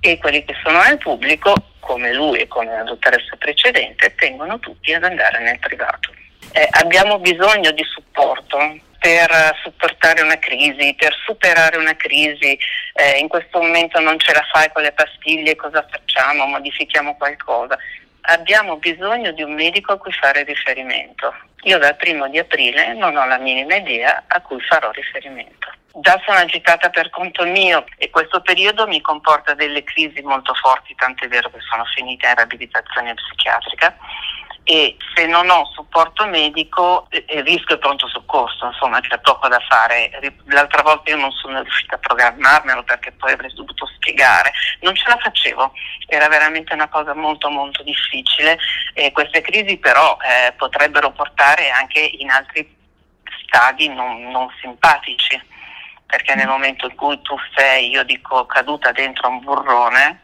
[0.00, 4.92] e quelli che sono nel pubblico, come lui e come la dottoressa precedente, tengono tutti
[4.92, 6.12] ad andare nel privato.
[6.50, 8.58] Eh, abbiamo bisogno di supporto
[8.98, 12.58] per supportare una crisi, per superare una crisi,
[12.94, 16.44] eh, in questo momento non ce la fai con le pastiglie, cosa facciamo?
[16.46, 17.78] Modifichiamo qualcosa.
[18.26, 21.34] Abbiamo bisogno di un medico a cui fare riferimento.
[21.64, 25.70] Io dal primo di aprile non ho la minima idea a cui farò riferimento.
[25.96, 30.94] Già sono agitata per conto mio e questo periodo mi comporta delle crisi molto forti,
[30.94, 33.96] tant'è vero che sono finita in riabilitazione psichiatrica
[34.64, 39.46] e se non ho supporto medico eh, eh, rischio il pronto soccorso, insomma c'è poco
[39.48, 40.10] da fare.
[40.46, 45.04] L'altra volta io non sono riuscita a programmarmelo perché poi avrei dovuto spiegare, non ce
[45.06, 45.72] la facevo,
[46.06, 48.58] era veramente una cosa molto molto difficile.
[48.94, 52.74] E queste crisi però eh, potrebbero portare anche in altri
[53.46, 55.38] stadi non, non simpatici,
[56.06, 60.22] perché nel momento in cui tu sei, io dico, caduta dentro un burrone,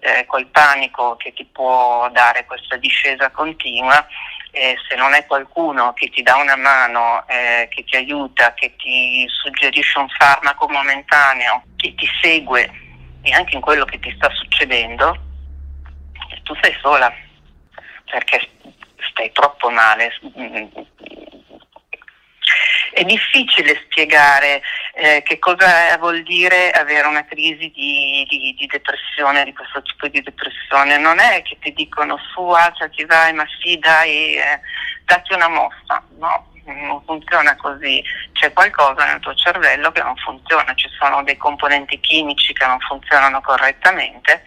[0.00, 4.06] eh, col panico che ti può dare questa discesa continua,
[4.50, 8.74] eh, se non è qualcuno che ti dà una mano, eh, che ti aiuta, che
[8.76, 12.70] ti suggerisce un farmaco momentaneo, che ti segue
[13.22, 15.16] e anche in quello che ti sta succedendo,
[16.42, 17.12] tu sei sola
[18.10, 18.48] perché
[19.10, 20.12] stai troppo male,
[22.92, 24.62] è difficile spiegare
[24.94, 30.08] eh, che cosa vuol dire avere una crisi di, di, di, depressione, di questo tipo
[30.08, 30.98] di depressione.
[30.98, 34.60] Non è che ti dicono su, alzati, vai, ma sì, dai, eh,
[35.04, 36.02] datti una mossa.
[36.18, 38.02] No, non funziona così.
[38.32, 42.78] C'è qualcosa nel tuo cervello che non funziona, ci sono dei componenti chimici che non
[42.80, 44.44] funzionano correttamente.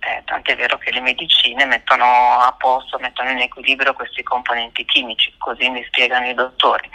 [0.00, 2.04] Eh, tant'è vero che le medicine mettono
[2.38, 6.88] a posto, mettono in equilibrio questi componenti chimici, così mi spiegano i dottori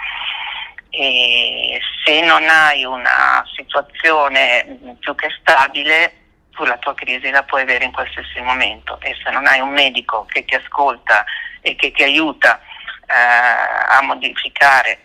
[0.95, 6.13] e se non hai una situazione più che stabile
[6.51, 9.71] tu la tua crisi la puoi avere in qualsiasi momento e se non hai un
[9.71, 11.25] medico che ti ascolta
[11.61, 12.61] e che ti aiuta
[13.07, 14.99] eh, a modificare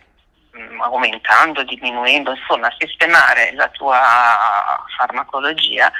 [0.54, 5.90] mm, aumentando, diminuendo, insomma a sistemare la tua farmacologia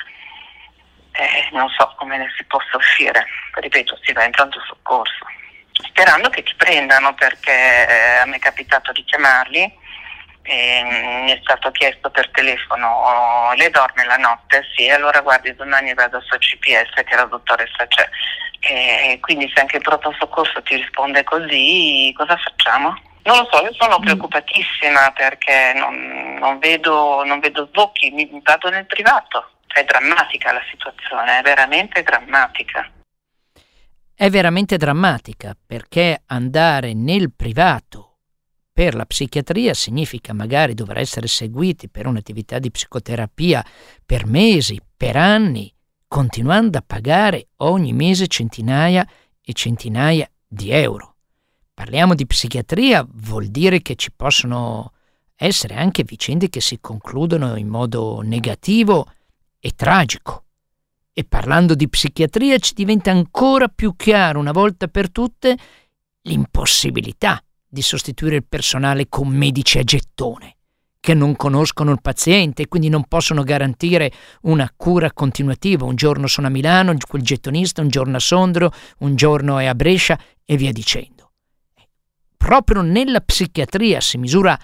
[1.12, 3.26] eh, non so come ne si possa uscire.
[3.54, 5.24] Ripeto, si va in pronto soccorso,
[5.86, 9.86] sperando che ti prendano perché eh, a me è capitato di chiamarli
[10.42, 10.82] e
[11.24, 14.64] mi è stato chiesto per telefono oh, le dorme la notte?
[14.74, 18.08] Sì, allora guardi domani vado sul CPS che la dottoressa c'è.
[18.60, 22.98] E quindi se anche il pronto soccorso ti risponde così, cosa facciamo?
[23.24, 24.02] Non lo so, io sono mm.
[24.02, 29.50] preoccupatissima perché non, non, vedo, non vedo sbocchi, mi vado nel privato.
[29.66, 32.90] È drammatica la situazione, è veramente drammatica.
[34.20, 38.16] È veramente drammatica perché andare nel privato
[38.72, 43.64] per la psichiatria significa magari dover essere seguiti per un'attività di psicoterapia
[44.04, 45.72] per mesi, per anni,
[46.08, 49.06] continuando a pagare ogni mese centinaia
[49.40, 51.14] e centinaia di euro.
[51.72, 54.94] Parliamo di psichiatria, vuol dire che ci possono
[55.36, 59.12] essere anche vicende che si concludono in modo negativo
[59.60, 60.42] e tragico.
[61.18, 65.58] E parlando di psichiatria ci diventa ancora più chiaro una volta per tutte
[66.22, 70.58] l'impossibilità di sostituire il personale con medici a gettone,
[71.00, 74.12] che non conoscono il paziente e quindi non possono garantire
[74.42, 75.84] una cura continuativa.
[75.86, 79.74] Un giorno sono a Milano, quel gettonista, un giorno a Sondro, un giorno è a
[79.74, 81.32] Brescia e via dicendo.
[82.36, 84.56] Proprio nella psichiatria si misura,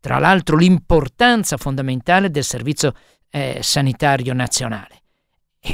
[0.00, 2.94] tra l'altro, l'importanza fondamentale del servizio
[3.28, 5.02] eh, sanitario nazionale.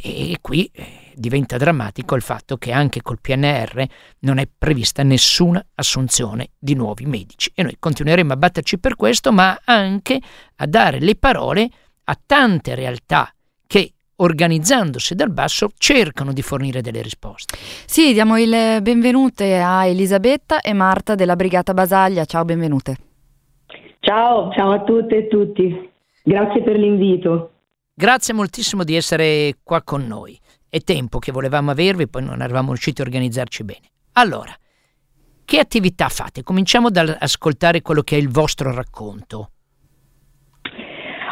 [0.03, 3.85] E, e qui eh, diventa drammatico il fatto che anche col PNR
[4.21, 9.33] non è prevista nessuna assunzione di nuovi medici e noi continueremo a batterci per questo,
[9.33, 10.21] ma anche
[10.57, 11.69] a dare le parole
[12.05, 13.33] a tante realtà
[13.67, 17.57] che organizzandosi dal basso cercano di fornire delle risposte.
[17.87, 22.25] Sì, diamo il benvenute a Elisabetta e Marta della Brigata Basaglia.
[22.25, 22.97] Ciao, benvenute.
[24.01, 25.91] Ciao, ciao a tutte e tutti.
[26.23, 27.54] Grazie per l'invito.
[27.97, 30.37] Grazie moltissimo di essere qua con noi.
[30.69, 33.87] È tempo che volevamo avervi, poi non eravamo riusciti a organizzarci bene.
[34.15, 34.51] Allora,
[35.45, 36.43] che attività fate?
[36.43, 39.51] Cominciamo dall'ascoltare quello che è il vostro racconto.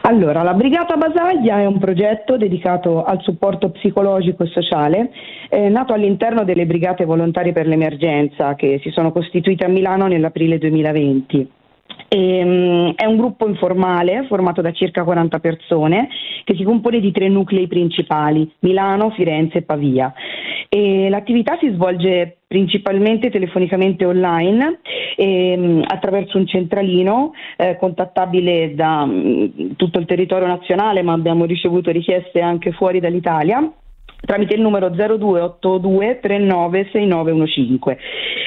[0.03, 5.11] Allora, la Brigata Basaglia è un progetto dedicato al supporto psicologico e sociale,
[5.49, 10.59] eh, nato all'interno delle Brigate Volontarie per l'Emergenza che si sono costituite a Milano nell'aprile
[10.59, 11.61] 2020.
[12.15, 16.09] E, um, è un gruppo informale formato da circa 40 persone
[16.45, 20.13] che si compone di tre nuclei principali, Milano, Firenze e Pavia.
[20.69, 24.81] E l'attività si svolge principalmente telefonicamente online
[25.17, 31.47] e, um, attraverso un centralino eh, contattabile da um, tutto il territorio nazionale, ma abbiamo
[31.47, 33.73] ricevuto richieste anche fuori dall'Italia
[34.25, 37.97] tramite il numero 0282 396915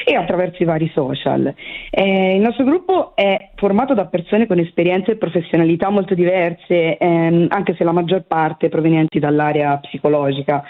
[0.04, 1.52] e attraverso i vari social.
[1.90, 7.46] Eh, il nostro gruppo è formato da persone con esperienze e professionalità molto diverse, ehm,
[7.50, 10.62] anche se la maggior parte provenienti dall'area psicologica.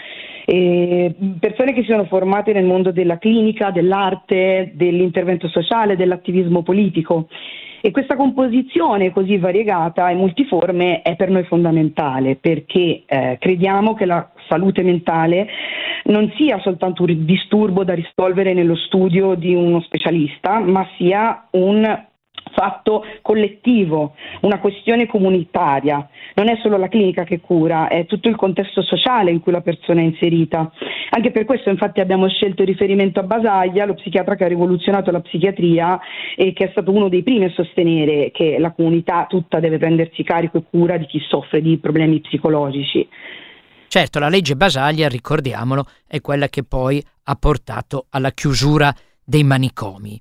[0.45, 7.27] E persone che si sono formate nel mondo della clinica, dell'arte, dell'intervento sociale, dell'attivismo politico.
[7.87, 14.07] E questa composizione così variegata e multiforme è per noi fondamentale perché eh, crediamo che
[14.07, 15.47] la salute mentale
[16.07, 22.07] non sia soltanto un disturbo da risolvere nello studio di uno specialista, ma sia un
[22.53, 26.09] fatto collettivo, una questione comunitaria.
[26.35, 29.61] Non è solo la clinica che cura, è tutto il contesto sociale in cui la
[29.61, 30.71] persona è inserita.
[31.11, 35.11] Anche per questo infatti abbiamo scelto il riferimento a Basaglia, lo psichiatra che ha rivoluzionato
[35.11, 35.99] la psichiatria
[36.37, 40.23] e che è stato uno dei primi a sostenere che la comunità tutta deve prendersi
[40.23, 43.09] carico e cura di chi soffre di problemi psicologici.
[43.89, 48.93] Certo, la legge Basaglia, ricordiamolo, è quella che poi ha portato alla chiusura
[49.25, 50.21] dei manicomi.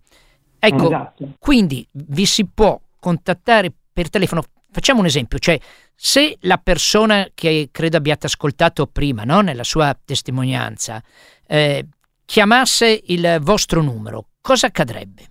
[0.68, 1.34] Ecco, esatto.
[1.40, 4.44] quindi vi si può contattare per telefono.
[4.72, 5.58] Facciamo un esempio, cioè
[5.96, 9.40] se la persona che credo abbiate ascoltato prima, no?
[9.40, 11.02] nella sua testimonianza,
[11.48, 11.86] eh,
[12.26, 15.30] chiamasse il vostro numero, cosa accadrebbe?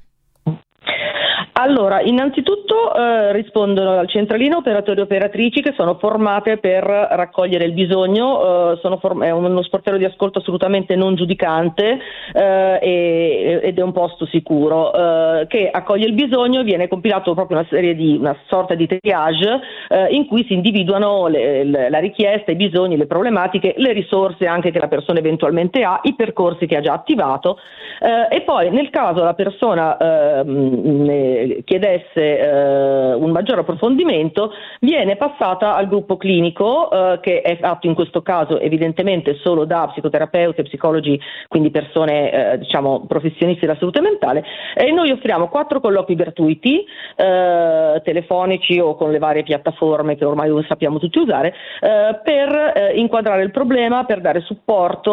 [1.64, 7.72] Allora, innanzitutto eh, rispondono al centralino operatori e operatrici che sono formate per raccogliere il
[7.72, 11.98] bisogno, eh, form- è uno sportello di ascolto assolutamente non giudicante
[12.34, 17.56] eh, ed è un posto sicuro eh, che accoglie il bisogno e viene compilato proprio
[17.56, 21.98] una serie di, una sorta di triage eh, in cui si individuano le, le, la
[21.98, 26.66] richiesta, i bisogni, le problematiche, le risorse anche che la persona eventualmente ha, i percorsi
[26.66, 27.56] che ha già attivato
[28.00, 35.74] eh, e poi nel caso la persona ehm, chiedesse eh, un maggior approfondimento, viene passata
[35.76, 41.20] al gruppo clinico eh, che è fatto in questo caso evidentemente solo da psicoterapeuti psicologi,
[41.48, 44.44] quindi persone eh, diciamo professionisti della salute mentale.
[44.74, 46.84] E noi offriamo quattro colloqui gratuiti
[47.16, 52.92] eh, telefonici o con le varie piattaforme che ormai sappiamo tutti usare eh, per eh,
[52.94, 55.12] inquadrare il problema, per dare supporto,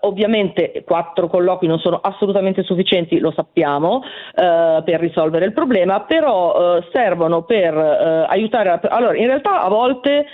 [0.00, 4.02] ovviamente quattro colloqui non sono assolutamente sufficienti, lo sappiamo,
[4.34, 8.80] per risolvere il problema, però servono per aiutare a...
[8.88, 10.26] allora in realtà a volte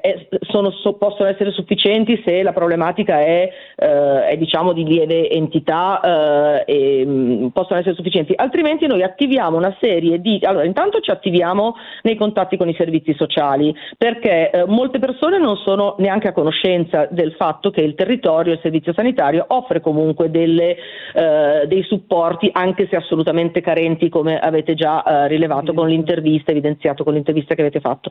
[0.00, 5.30] eh, sono, so, possono essere sufficienti se la problematica è, eh, è diciamo di lieve
[5.30, 10.64] entità eh, e mh, mm, possono essere sufficienti, altrimenti noi attiviamo una serie di allora
[10.64, 15.96] intanto ci attiviamo nei contatti con i servizi sociali perché eh, molte persone non sono
[15.98, 20.76] neanche a conoscenza del fatto che il territorio, il servizio sanitario offre comunque delle,
[21.14, 27.04] eh, dei supporti anche se assolutamente carenti come avete già eh, rilevato con l'intervista, evidenziato
[27.04, 28.10] con l'intervista che avete fatto.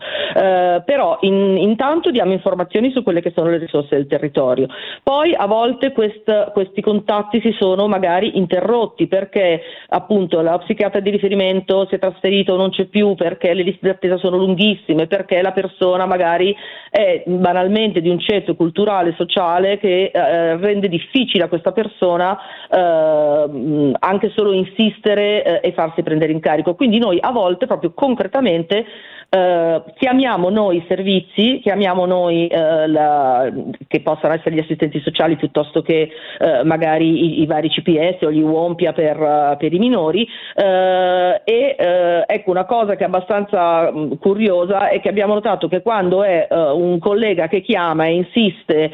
[0.86, 4.68] però in, intanto diamo informazioni su quelle che sono le risorse del territorio,
[5.04, 11.10] poi a volte quest, questi contatti si sono magari interrotti perché appunto la psichiatra di
[11.10, 15.42] riferimento si è trasferito o non c'è più, perché le liste d'attesa sono lunghissime, perché
[15.42, 16.56] la persona magari
[16.90, 22.38] è banalmente di un ceto culturale, sociale che eh, rende difficile a questa persona
[22.70, 26.76] eh, anche solo insistere eh, e farsi prendere in carico.
[26.76, 28.86] Quindi noi a volte proprio concretamente
[29.34, 33.50] eh, chiamiamo noi i servizi, chiamiamo noi eh, la,
[33.88, 38.32] che possano essere gli assistenti sociali piuttosto che eh, magari i, i, vari CPS o
[38.32, 40.28] gli UOMPIA per, uh, per i minori.
[40.54, 45.34] Eh, e eh, ecco una cosa che è abbastanza mh, mm, curiosa è che abbiamo
[45.34, 48.92] notato che quando è un collega che chiama e insiste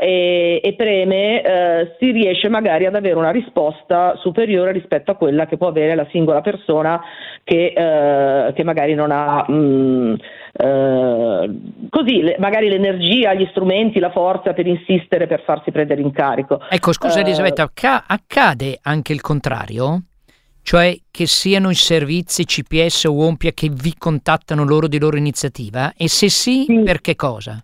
[0.00, 5.56] e, e, preme si riesce magari ad avere una risposta superiore rispetto a quella che
[5.56, 7.00] può avere la singola persona
[7.44, 7.72] che,
[8.54, 10.14] che magari non ha mh, mm,
[10.52, 16.12] eh, così le, magari l'energia, gli strumenti, la forza per insistere, per farsi prendere in
[16.12, 16.60] carico.
[16.68, 20.02] Ecco, scusa eh, Elisabetta, acc- accade anche il contrario?
[20.62, 25.92] Cioè che siano i servizi CPS o Ompia che vi contattano loro di loro iniziativa?
[25.96, 26.82] E se sì, sì.
[26.84, 27.62] per che cosa?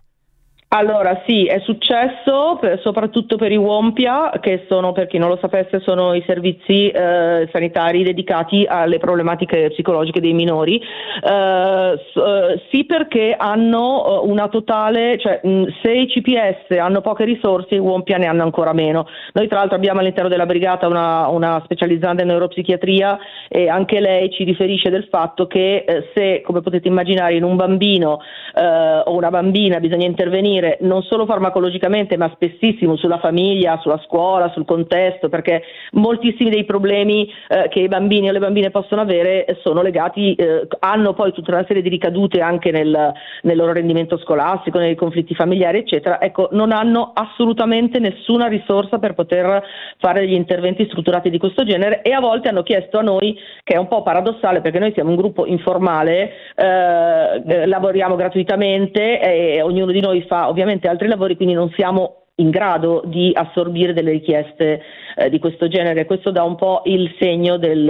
[0.71, 5.39] Allora sì, è successo per, soprattutto per i WOMPIA, che sono, per chi non lo
[5.41, 10.79] sapesse, sono i servizi eh, sanitari dedicati alle problematiche psicologiche dei minori.
[10.79, 15.41] Eh, eh, sì perché hanno eh, una totale, cioè
[15.81, 19.07] se i CPS hanno poche risorse, i WOMPIA ne hanno ancora meno.
[19.33, 23.17] Noi tra l'altro abbiamo all'interno della brigata una, una specializzante in neuropsichiatria
[23.47, 27.55] e anche lei ci riferisce del fatto che eh, se, come potete immaginare, in un
[27.55, 28.19] bambino
[28.53, 33.99] eh, o una bambina bisogna intervenire intervenire non solo farmacologicamente ma spessissimo sulla famiglia, sulla
[34.05, 39.01] scuola, sul contesto, perché moltissimi dei problemi eh, che i bambini o le bambine possono
[39.01, 43.73] avere sono legati, eh, hanno poi tutta una serie di ricadute anche nel, nel, loro
[43.73, 46.21] rendimento scolastico, nei conflitti familiari, eccetera.
[46.21, 49.63] Ecco, non hanno assolutamente nessuna risorsa per poter
[49.97, 53.75] fare degli interventi strutturati di questo genere e a volte hanno chiesto a noi, che
[53.75, 59.61] è un po' paradossale perché noi siamo un gruppo informale, eh, eh lavoriamo gratuitamente e
[59.61, 64.11] ognuno di noi fa ovviamente altri lavori, quindi non siamo in grado di assorbire delle
[64.11, 64.81] richieste
[65.15, 66.05] eh, di questo genere.
[66.05, 67.87] Questo dà un po' il segno del,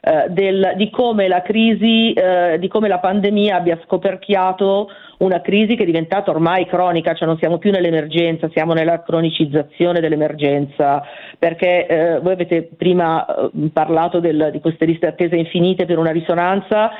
[0.00, 4.88] eh, del, di come la crisi, eh, di come la pandemia abbia scoperchiato
[5.18, 10.00] una crisi che è diventata ormai cronica, cioè non siamo più nell'emergenza, siamo nella cronicizzazione
[10.00, 11.02] dell'emergenza,
[11.38, 16.10] perché eh, voi avete prima eh, parlato del, di queste liste attese infinite per una
[16.10, 16.90] risonanza,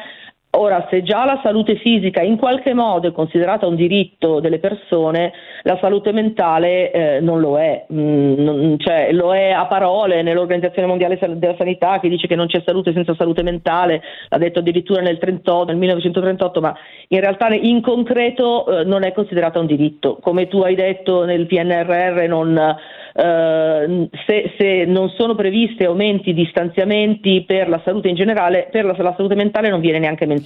[0.54, 5.32] Ora, se già la salute fisica in qualche modo è considerata un diritto delle persone,
[5.62, 10.86] la salute mentale eh, non lo è, mm, non, cioè, lo è a parole nell'Organizzazione
[10.86, 15.00] Mondiale della Sanità che dice che non c'è salute senza salute mentale, l'ha detto addirittura
[15.00, 16.76] nel, 38, nel 1938, ma
[17.08, 20.18] in realtà in concreto eh, non è considerata un diritto.
[20.20, 22.76] Come tu hai detto nel PNRR non
[23.14, 28.84] eh, se, se, non sono previsti aumenti di stanziamenti per la salute in generale, per
[28.84, 30.40] la, la salute mentale non viene neanche menzionata.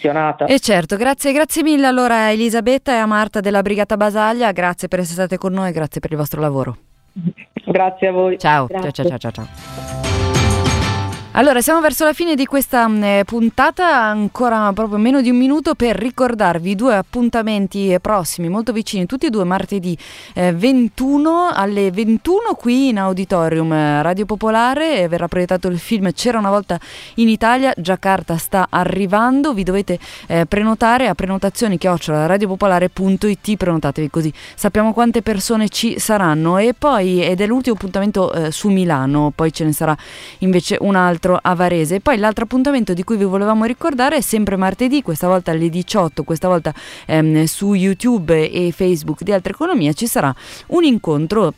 [0.47, 4.89] E certo, grazie, grazie mille allora a Elisabetta e a Marta della Brigata Basaglia, grazie
[4.89, 6.77] per essere state con noi, grazie per il vostro lavoro.
[7.65, 8.39] Grazie a voi.
[8.39, 10.16] Ciao, ciao, ciao, ciao, ciao.
[11.39, 15.37] Allora, siamo verso la fine di questa mm, eh, puntata, ancora proprio meno di un
[15.37, 19.95] minuto per ricordarvi due appuntamenti prossimi, molto vicini, tutti e due martedì
[20.33, 26.11] eh, 21 alle 21 qui in Auditorium eh, Radio Popolare, eh, verrà proiettato il film
[26.15, 26.81] C'era una volta
[27.17, 34.95] in Italia, Giacarta sta arrivando, vi dovete eh, prenotare a prenotazioni radiopopolare.it, prenotatevi così sappiamo
[34.95, 36.57] quante persone ci saranno.
[36.57, 39.95] E poi ed è l'ultimo appuntamento eh, su Milano, poi ce ne sarà
[40.39, 42.01] invece un altro Teatro a Varese.
[42.01, 46.23] Poi l'altro appuntamento di cui vi volevamo ricordare è sempre martedì, questa volta alle 18,
[46.23, 46.73] questa volta
[47.07, 50.35] ehm, su YouTube e Facebook di Altra Economia ci sarà
[50.69, 51.53] un incontro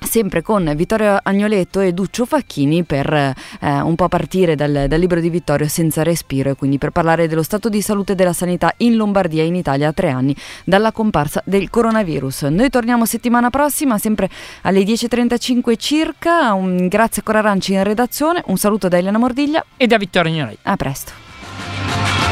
[0.00, 5.20] sempre con Vittorio Agnoletto e Duccio Facchini per eh, un po' partire dal, dal, libro
[5.20, 8.96] di Vittorio Senza respiro e quindi per parlare dello stato di salute della sanità in
[8.96, 10.34] Lombardia e in Italia a tre anni
[10.64, 12.42] dalla comparsa del coronavirus.
[12.44, 14.28] Noi torniamo settimana prossima sempre
[14.62, 19.86] alle 10.35 circa, un grazie a Coraranci in redazione, un saluto da Elena Mordiglia e
[19.86, 20.60] da Vittorio Agnoletto.
[20.62, 22.27] A presto.